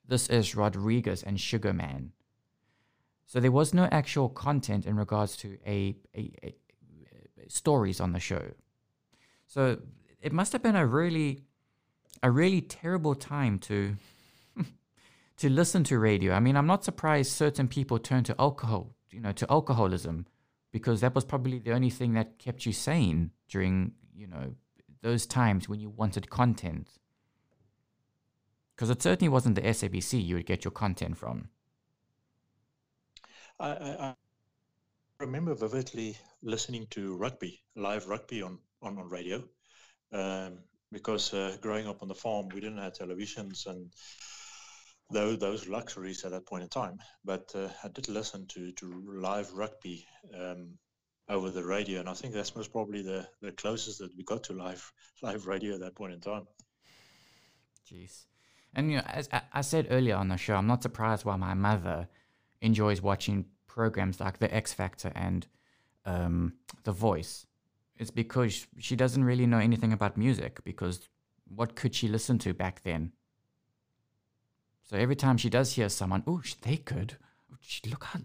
This 0.08 0.28
is 0.30 0.56
Rodriguez 0.56 1.24
and 1.24 1.40
Sugar 1.40 1.74
Man. 1.74 2.12
So 3.28 3.40
there 3.40 3.52
was 3.52 3.74
no 3.74 3.86
actual 3.92 4.30
content 4.30 4.86
in 4.86 4.96
regards 4.96 5.36
to 5.38 5.58
a, 5.66 5.96
a, 6.16 6.32
a, 6.44 6.56
a 7.46 7.50
stories 7.50 8.00
on 8.00 8.14
the 8.14 8.20
show. 8.20 8.52
So 9.48 9.80
it 10.22 10.32
must 10.32 10.54
have 10.54 10.64
been 10.64 10.76
a 10.76 10.86
really 10.86 11.42
a 12.24 12.32
really 12.32 12.62
terrible 12.62 13.14
time 13.14 13.60
to 13.60 13.96
to 15.38 15.50
listen 15.50 15.84
to 15.86 16.00
radio. 16.00 16.34
I 16.34 16.40
mean, 16.40 16.56
I'm 16.56 16.68
not 16.68 16.84
surprised 16.84 17.32
certain 17.32 17.68
people 17.68 18.00
turn 18.00 18.24
to 18.26 18.36
alcohol, 18.40 18.96
you 19.12 19.20
know, 19.20 19.32
to 19.34 19.46
alcoholism 19.50 20.28
because 20.72 21.02
that 21.02 21.16
was 21.16 21.26
probably 21.26 21.60
the 21.60 21.72
only 21.72 21.90
thing 21.90 22.14
that 22.14 22.38
kept 22.38 22.66
you 22.66 22.74
sane 22.74 23.32
during, 23.48 23.94
you 24.14 24.28
know, 24.28 24.56
those 25.02 25.26
times 25.26 25.70
when 25.70 25.80
you 25.80 25.90
wanted 25.90 26.30
content? 26.30 26.90
Because 28.76 28.90
it 28.90 29.02
certainly 29.02 29.30
wasn't 29.30 29.56
the 29.56 29.62
SABC 29.62 30.26
you 30.26 30.36
would 30.36 30.46
get 30.46 30.66
your 30.66 30.72
content 30.72 31.18
from. 31.18 31.50
I, 33.60 33.70
I, 33.70 34.16
remember 35.20 35.54
vividly 35.54 36.18
listening 36.44 36.88
to 36.90 37.16
rugby, 37.16 37.62
live 37.76 38.08
rugby 38.08 38.42
on, 38.42 38.60
on, 38.82 38.98
on 38.98 39.08
radio, 39.08 39.44
um, 40.12 40.58
because 40.92 41.34
uh, 41.34 41.56
growing 41.62 41.88
up 41.88 42.02
on 42.02 42.10
the 42.10 42.16
farm, 42.16 42.50
we 42.50 42.60
didn't 42.60 42.80
have 42.80 42.94
televisions 42.94 43.66
and 43.68 43.92
those, 45.12 45.40
those 45.40 45.68
luxuries 45.68 46.24
at 46.26 46.32
that 46.32 46.46
point 46.46 46.64
in 46.64 46.70
time. 46.70 46.98
But 47.24 47.52
uh, 47.56 47.70
I 47.84 47.90
did 47.90 48.10
listen 48.10 48.48
to, 48.48 48.72
to 48.72 49.04
live 49.08 49.52
rugby 49.54 50.06
um, 50.34 50.78
over 51.30 51.50
the 51.50 51.64
radio, 51.64 52.00
and 52.00 52.10
I 52.10 52.14
think 52.14 52.34
that's 52.34 52.56
most 52.56 52.72
probably 52.72 53.02
the, 53.02 53.28
the 53.42 53.52
closest 53.52 54.00
that 54.00 54.16
we 54.18 54.24
got 54.24 54.44
to 54.46 54.54
live 54.54 54.92
live 55.22 55.48
radio 55.48 55.74
at 55.74 55.80
that 55.82 55.96
point 55.96 56.14
in 56.14 56.22
time. 56.22 56.48
Jeez, 57.90 58.26
and 58.74 58.92
you 58.92 58.98
know, 58.98 59.04
as 59.08 59.30
I 59.54 59.62
said 59.62 59.88
earlier 59.90 60.16
on 60.16 60.30
the 60.30 60.38
show, 60.38 60.56
I'm 60.56 60.68
not 60.68 60.84
surprised 60.84 61.26
why 61.26 61.36
my 61.36 61.54
mother 61.54 62.08
enjoys 62.62 63.02
watching 63.02 63.46
programs 63.68 64.20
like 64.20 64.40
The 64.40 64.54
X 64.54 64.74
Factor 64.74 65.12
and 65.16 65.48
um, 66.06 66.54
The 66.84 66.92
Voice. 66.92 67.46
It's 67.98 68.12
because 68.12 68.68
she 68.80 68.96
doesn't 68.96 69.24
really 69.24 69.46
know 69.46 69.60
anything 69.60 69.94
about 69.94 70.18
music. 70.18 70.64
Because 70.64 71.08
what 71.48 71.76
could 71.76 71.94
she 71.96 72.08
listen 72.08 72.38
to 72.40 72.54
back 72.54 72.84
then? 72.84 73.12
So 74.86 74.98
every 74.98 75.16
time 75.16 75.38
she 75.38 75.50
does 75.50 75.74
hear 75.74 75.90
someone, 75.90 76.24
oh, 76.28 76.42
they 76.62 76.78
could. 76.78 77.18
Look 77.90 78.04
how, 78.04 78.20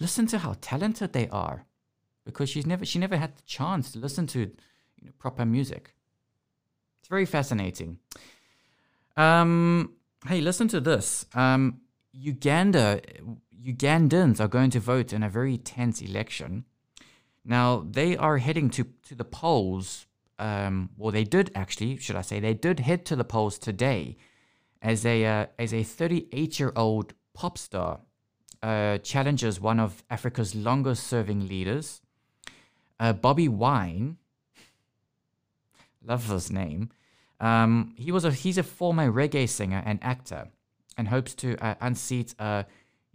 listen 0.00 0.26
to 0.28 0.38
how 0.38 0.56
talented 0.60 1.12
they 1.12 1.28
are 1.28 1.66
because 2.24 2.48
she's 2.48 2.66
never 2.66 2.84
she 2.84 2.98
never 2.98 3.16
had 3.16 3.36
the 3.36 3.42
chance 3.42 3.92
to 3.92 3.98
listen 3.98 4.26
to 4.28 4.40
you 4.40 5.04
know, 5.04 5.12
proper 5.18 5.44
music. 5.44 5.94
It's 7.00 7.08
very 7.08 7.26
fascinating. 7.26 7.98
Um, 9.16 9.92
hey, 10.26 10.40
listen 10.40 10.68
to 10.68 10.80
this. 10.80 11.26
Um, 11.34 11.80
Uganda, 12.12 13.00
Ugandans 13.64 14.40
are 14.40 14.48
going 14.48 14.70
to 14.70 14.80
vote 14.80 15.12
in 15.12 15.22
a 15.22 15.28
very 15.28 15.58
tense 15.58 16.02
election. 16.02 16.64
Now 17.44 17.86
they 17.88 18.16
are 18.16 18.38
heading 18.38 18.70
to 18.70 18.84
to 19.08 19.14
the 19.14 19.24
polls. 19.24 20.06
Um, 20.38 20.90
well, 20.98 21.12
they 21.12 21.24
did 21.24 21.50
actually, 21.54 21.96
should 21.96 22.16
I 22.16 22.22
say, 22.22 22.40
they 22.40 22.52
did 22.54 22.80
head 22.80 23.06
to 23.06 23.16
the 23.16 23.24
polls 23.24 23.58
today, 23.58 24.18
as 24.82 25.04
a 25.04 25.24
uh, 25.24 25.46
as 25.58 25.72
a 25.72 25.82
38 25.82 26.60
year 26.60 26.72
old 26.76 27.14
pop 27.34 27.58
star 27.58 28.00
uh, 28.62 28.98
challenges 28.98 29.60
one 29.60 29.78
of 29.78 30.02
Africa's 30.10 30.54
longest 30.54 31.06
serving 31.06 31.46
leaders, 31.46 32.02
uh, 32.98 33.12
Bobi 33.12 33.48
Wine. 33.48 34.16
Love 36.04 36.28
his 36.28 36.50
name. 36.50 36.90
Um, 37.38 37.94
he 37.96 38.10
was 38.10 38.24
a 38.24 38.32
he's 38.32 38.58
a 38.58 38.62
former 38.62 39.12
reggae 39.12 39.48
singer 39.48 39.82
and 39.84 39.98
actor, 40.02 40.48
and 40.96 41.08
hopes 41.08 41.34
to 41.36 41.56
uh, 41.64 41.74
unseat 41.80 42.34
uh, 42.38 42.62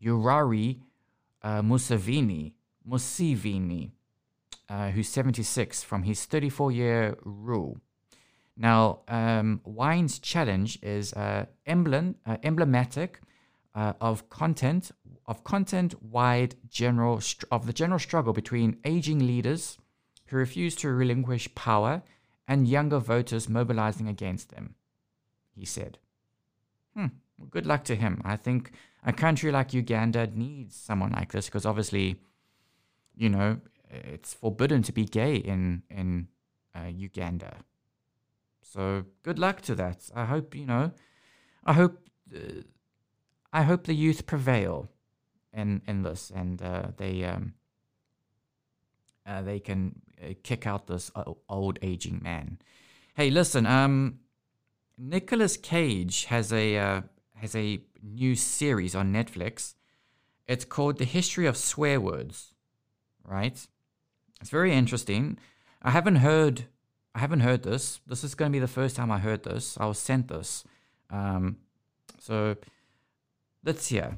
Yoweri 0.02 0.80
uh, 1.42 1.62
Museveni, 1.62 2.54
who's 4.94 5.10
76 5.10 5.84
from 5.84 6.04
his 6.04 6.26
34 6.26 6.72
year 6.72 7.18
rule. 7.24 7.78
Now, 8.62 9.00
um, 9.08 9.60
Wine's 9.66 10.20
challenge 10.20 10.78
is 10.84 11.14
uh, 11.14 11.48
emblem, 11.66 12.18
uh, 12.28 12.38
emblematic 12.44 13.20
uh, 13.74 13.94
of 14.00 14.30
content 14.30 14.92
of 15.26 15.44
content-wide 15.44 16.56
general 16.70 17.22
str- 17.22 17.48
of 17.52 17.66
the 17.66 17.74
general 17.74 17.98
struggle 17.98 18.34
between 18.34 18.78
aging 18.86 19.26
leaders 19.26 19.80
who 20.28 20.38
refuse 20.38 20.76
to 20.76 20.90
relinquish 20.90 21.54
power 21.56 22.04
and 22.48 22.68
younger 22.68 23.00
voters 23.00 23.50
mobilizing 23.50 24.08
against 24.08 24.50
them. 24.50 24.76
He 25.56 25.66
said, 25.66 25.98
"Hmm. 26.94 27.08
Well, 27.40 27.48
good 27.50 27.66
luck 27.66 27.84
to 27.86 27.96
him. 27.96 28.22
I 28.24 28.36
think 28.36 28.74
a 29.04 29.12
country 29.12 29.52
like 29.52 29.74
Uganda 29.74 30.28
needs 30.28 30.76
someone 30.76 31.14
like 31.14 31.32
this 31.32 31.48
because 31.48 31.66
obviously, 31.66 32.22
you 33.16 33.30
know, 33.30 33.60
it's 33.90 34.36
forbidden 34.36 34.84
to 34.84 34.92
be 34.92 35.06
gay 35.06 35.38
in 35.38 35.82
in 35.90 36.28
uh, 36.76 36.90
Uganda." 36.94 37.64
So 38.72 39.04
good 39.24 39.38
luck 39.38 39.62
to 39.64 39.76
that. 39.76 40.10
I 40.16 40.24
hope 40.24 40.56
you 40.56 40.66
know. 40.66 40.92
I 41.66 41.74
hope. 41.74 42.08
Uh, 42.34 42.62
I 43.52 43.64
hope 43.64 43.84
the 43.84 43.94
youth 43.94 44.26
prevail 44.26 44.90
in 45.54 45.82
in 45.88 46.04
this, 46.04 46.32
and 46.34 46.62
uh, 46.62 46.88
they 46.96 47.26
um, 47.26 47.56
uh, 49.26 49.42
they 49.42 49.60
can 49.60 50.02
uh, 50.24 50.36
kick 50.44 50.66
out 50.66 50.88
this 50.88 51.12
old 51.50 51.80
aging 51.82 52.22
man. 52.24 52.60
Hey, 53.16 53.30
listen. 53.30 53.66
Um, 53.66 54.20
Nicolas 54.98 55.58
Cage 55.58 56.26
has 56.26 56.54
a 56.54 56.78
uh, 56.78 57.02
has 57.36 57.54
a 57.56 57.82
new 58.02 58.36
series 58.36 58.96
on 58.96 59.12
Netflix. 59.12 59.74
It's 60.48 60.64
called 60.64 60.98
The 60.98 61.06
History 61.06 61.46
of 61.46 61.58
Swear 61.58 62.00
Words. 62.00 62.54
Right. 63.26 63.68
It's 64.40 64.50
very 64.50 64.74
interesting. 64.74 65.38
I 65.82 65.92
haven't 65.92 66.18
heard 66.18 66.68
I 67.14 67.20
haven't 67.20 67.42
heard 67.42 67.64
this. 67.64 68.00
This 68.08 68.24
is 68.24 68.36
going 68.36 68.52
to 68.52 68.54
be 68.54 68.60
the 68.60 68.68
first 68.68 68.96
time 68.96 69.12
I 69.12 69.20
heard 69.20 69.44
this. 69.44 69.78
I 69.80 69.86
was 69.86 70.00
sent 70.00 70.30
this. 70.30 70.64
Um, 71.10 71.58
so 72.20 72.56
let's 73.66 73.88
hear. 73.88 74.18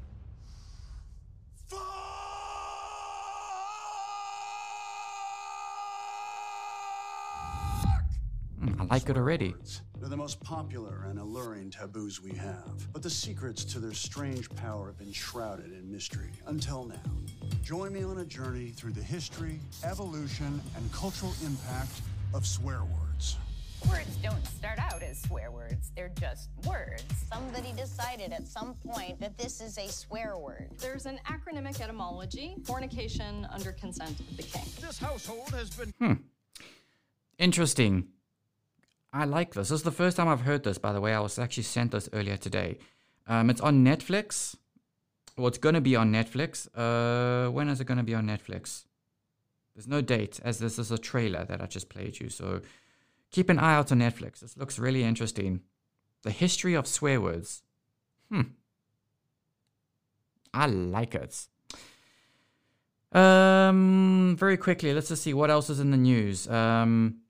Mm, 8.62 8.80
I 8.80 8.84
like 8.86 9.10
it 9.10 9.18
already. 9.18 9.56
They're 10.00 10.10
the 10.10 10.16
most 10.16 10.40
popular 10.42 11.06
and 11.10 11.18
alluring 11.18 11.72
taboos 11.72 12.22
we 12.22 12.34
have. 12.34 12.94
But 12.94 13.02
the 13.02 13.10
secrets 13.10 13.66
to 13.66 13.80
their 13.80 13.94
strange 13.94 14.50
power 14.56 14.88
have 14.88 15.00
been 15.00 15.12
shrouded 15.12 15.72
in 15.72 15.92
mystery 15.92 16.30
until 16.46 16.86
now. 16.86 17.02
Join 17.64 17.92
me 17.92 18.04
on 18.04 18.20
a 18.20 18.26
journey 18.26 18.70
through 18.70 18.92
the 18.92 19.02
history, 19.02 19.60
evolution, 19.84 20.62
and 20.76 20.92
cultural 20.94 21.34
impact 21.44 22.02
of 22.34 22.46
swear 22.46 22.80
words. 22.84 23.38
Words 23.90 24.16
don't 24.24 24.46
start 24.48 24.80
out 24.80 25.04
as 25.04 25.22
swear 25.22 25.52
words, 25.52 25.92
they're 25.96 26.12
just 26.20 26.50
words. 26.66 27.04
Somebody 27.32 27.74
decided 27.74 28.32
at 28.32 28.48
some 28.48 28.76
point 28.76 29.20
that 29.20 29.38
this 29.38 29.60
is 29.60 29.78
a 29.78 29.88
swear 29.90 30.38
word. 30.38 30.70
There's 30.80 31.06
an 31.06 31.20
acronymic 31.28 31.82
etymology 31.82 32.56
fornication 32.64 33.46
under 33.52 33.74
consent 33.74 34.20
of 34.20 34.38
the 34.38 34.44
king. 34.44 34.64
This 34.80 34.98
household 35.00 35.50
has 35.52 35.70
been 35.72 35.94
Hmm. 36.00 36.14
Interesting. 37.38 38.08
I 39.12 39.26
like 39.26 39.54
this. 39.54 39.70
This 39.70 39.80
is 39.80 39.84
the 39.84 39.92
first 39.92 40.18
time 40.18 40.28
I've 40.28 40.42
heard 40.42 40.64
this, 40.64 40.78
by 40.78 40.94
the 40.94 41.02
way. 41.02 41.14
I 41.14 41.20
was 41.20 41.38
actually 41.38 41.64
sent 41.64 41.92
this 41.92 42.08
earlier 42.14 42.38
today. 42.38 42.78
Um, 43.28 43.50
it's 43.50 43.62
on 43.62 43.84
Netflix. 43.84 44.56
Well, 45.38 45.48
it's 45.48 45.58
going 45.58 45.76
to 45.76 45.82
be 45.82 45.96
on 45.96 46.12
Netflix. 46.12 46.68
Uh, 46.74 47.52
when 47.52 47.68
is 47.70 47.82
it 47.82 47.86
going 47.86 47.98
to 47.98 48.04
be 48.04 48.16
on 48.16 48.26
Netflix? 48.26 48.86
There's 49.76 49.88
no 49.88 50.02
date, 50.02 50.40
as 50.44 50.60
this 50.60 50.78
is 50.78 50.92
a 50.92 50.98
trailer 50.98 51.46
that 51.46 51.62
I 51.62 51.66
just 51.66 51.90
played 51.90 52.20
you. 52.20 52.30
So 52.30 52.62
keep 53.32 53.50
an 53.50 53.60
eye 53.60 53.76
out 53.76 53.92
on 53.92 54.00
Netflix. 54.00 54.40
This 54.40 54.56
looks 54.58 54.78
really 54.78 55.04
interesting. 55.04 55.62
The 56.22 56.32
history 56.32 56.76
of 56.76 56.88
swear 56.88 57.20
words. 57.20 57.64
Hmm. 58.30 58.42
I 60.54 60.68
like 60.68 61.16
it. 61.16 61.48
Um, 63.12 64.36
very 64.38 64.58
quickly, 64.58 64.94
let's 64.94 65.10
just 65.10 65.24
see 65.24 65.34
what 65.34 65.50
else 65.50 65.70
is 65.70 65.80
in 65.80 65.92
the 65.92 65.98
news. 65.98 66.48
Um, 66.48 67.22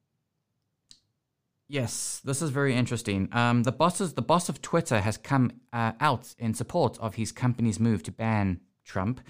yes, 1.69 2.21
this 2.23 2.41
is 2.41 2.49
very 2.49 2.75
interesting. 2.75 3.29
Um, 3.31 3.63
the 3.63 3.71
bosses, 3.71 4.13
the 4.13 4.21
boss 4.21 4.49
of 4.49 4.61
Twitter, 4.61 4.99
has 4.99 5.17
come 5.17 5.51
uh, 5.71 5.93
out 6.01 6.35
in 6.37 6.53
support 6.53 6.97
of 6.99 7.15
his 7.15 7.31
company's 7.31 7.79
move 7.79 8.03
to 8.03 8.11
ban 8.11 8.59
Trump 8.83 9.21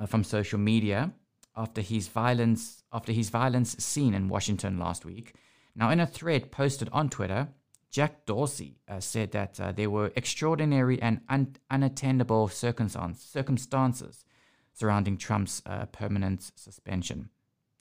uh, 0.00 0.06
from 0.06 0.22
social 0.22 0.58
media 0.58 1.12
after 1.56 1.80
his 1.80 2.08
violence 2.08 2.82
after 2.92 3.12
his 3.12 3.30
violence 3.30 3.76
seen 3.78 4.14
in 4.14 4.28
Washington 4.28 4.78
last 4.78 5.04
week. 5.04 5.34
Now, 5.76 5.90
in 5.90 6.00
a 6.00 6.06
thread 6.06 6.50
posted 6.50 6.88
on 6.92 7.08
Twitter, 7.08 7.48
Jack 7.90 8.26
Dorsey 8.26 8.78
uh, 8.88 9.00
said 9.00 9.32
that 9.32 9.60
uh, 9.60 9.72
there 9.72 9.90
were 9.90 10.12
extraordinary 10.16 11.00
and 11.00 11.20
un- 11.28 11.56
unattendable 11.70 12.50
circumstance- 12.50 13.22
circumstances 13.22 14.24
surrounding 14.72 15.16
Trump's 15.16 15.62
uh, 15.66 15.86
permanent 15.86 16.52
suspension. 16.54 17.30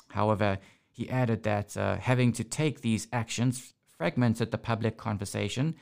However, 0.09 0.59
he 0.89 1.09
added 1.09 1.43
that 1.43 1.77
uh, 1.77 1.97
having 1.97 2.31
to 2.33 2.43
take 2.43 2.81
these 2.81 3.07
actions 3.13 3.73
fragmented 3.97 4.51
the 4.51 4.57
public 4.57 4.97
conversation. 4.97 5.75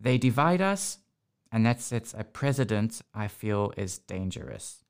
They 0.00 0.18
divide 0.18 0.60
us, 0.60 0.98
and 1.50 1.66
that 1.66 1.80
sets 1.80 2.14
a 2.16 2.24
precedent 2.24 3.02
I 3.14 3.28
feel 3.28 3.72
is 3.76 3.98
dangerous. 3.98 4.81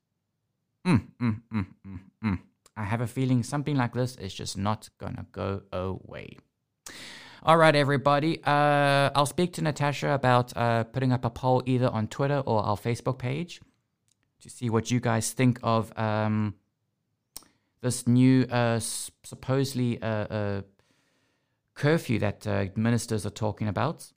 Mm, 0.85 1.07
mm, 1.21 1.41
mm, 1.53 1.65
mm, 1.87 1.99
mm. 2.23 2.39
I 2.75 2.83
have 2.83 3.01
a 3.01 3.07
feeling 3.07 3.43
something 3.43 3.77
like 3.77 3.93
this 3.93 4.15
is 4.17 4.33
just 4.33 4.57
not 4.57 4.89
gonna 4.97 5.25
go 5.31 5.61
away. 5.71 6.37
All 7.43 7.57
right, 7.57 7.75
everybody. 7.75 8.41
Uh, 8.43 9.09
I'll 9.15 9.25
speak 9.25 9.53
to 9.53 9.61
Natasha 9.61 10.11
about 10.11 10.55
uh, 10.55 10.85
putting 10.85 11.11
up 11.11 11.25
a 11.25 11.29
poll 11.29 11.61
either 11.65 11.89
on 11.89 12.07
Twitter 12.07 12.39
or 12.45 12.63
our 12.63 12.77
Facebook 12.77 13.17
page 13.17 13.61
to 14.41 14.49
see 14.49 14.69
what 14.69 14.91
you 14.91 14.99
guys 14.99 15.31
think 15.31 15.59
of 15.61 15.97
um, 15.97 16.55
this 17.81 18.07
new, 18.07 18.43
uh, 18.43 18.79
supposedly 18.79 20.01
uh, 20.01 20.07
uh, 20.07 20.61
curfew 21.75 22.17
that 22.19 22.47
uh, 22.47 22.65
ministers 22.75 23.25
are 23.25 23.29
talking 23.29 23.67
about. 23.67 24.11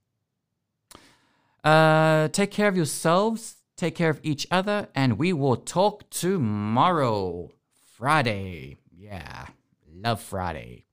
Take 2.33 2.53
care 2.53 2.69
of 2.69 2.77
yourselves, 2.77 3.57
take 3.77 3.95
care 3.95 4.11
of 4.11 4.21
each 4.23 4.47
other, 4.51 4.89
and 4.95 5.19
we 5.19 5.33
will 5.33 5.57
talk 5.57 6.09
tomorrow, 6.11 7.51
Friday. 7.85 8.79
Yeah, 8.91 9.47
love 9.93 10.21
Friday. 10.21 10.86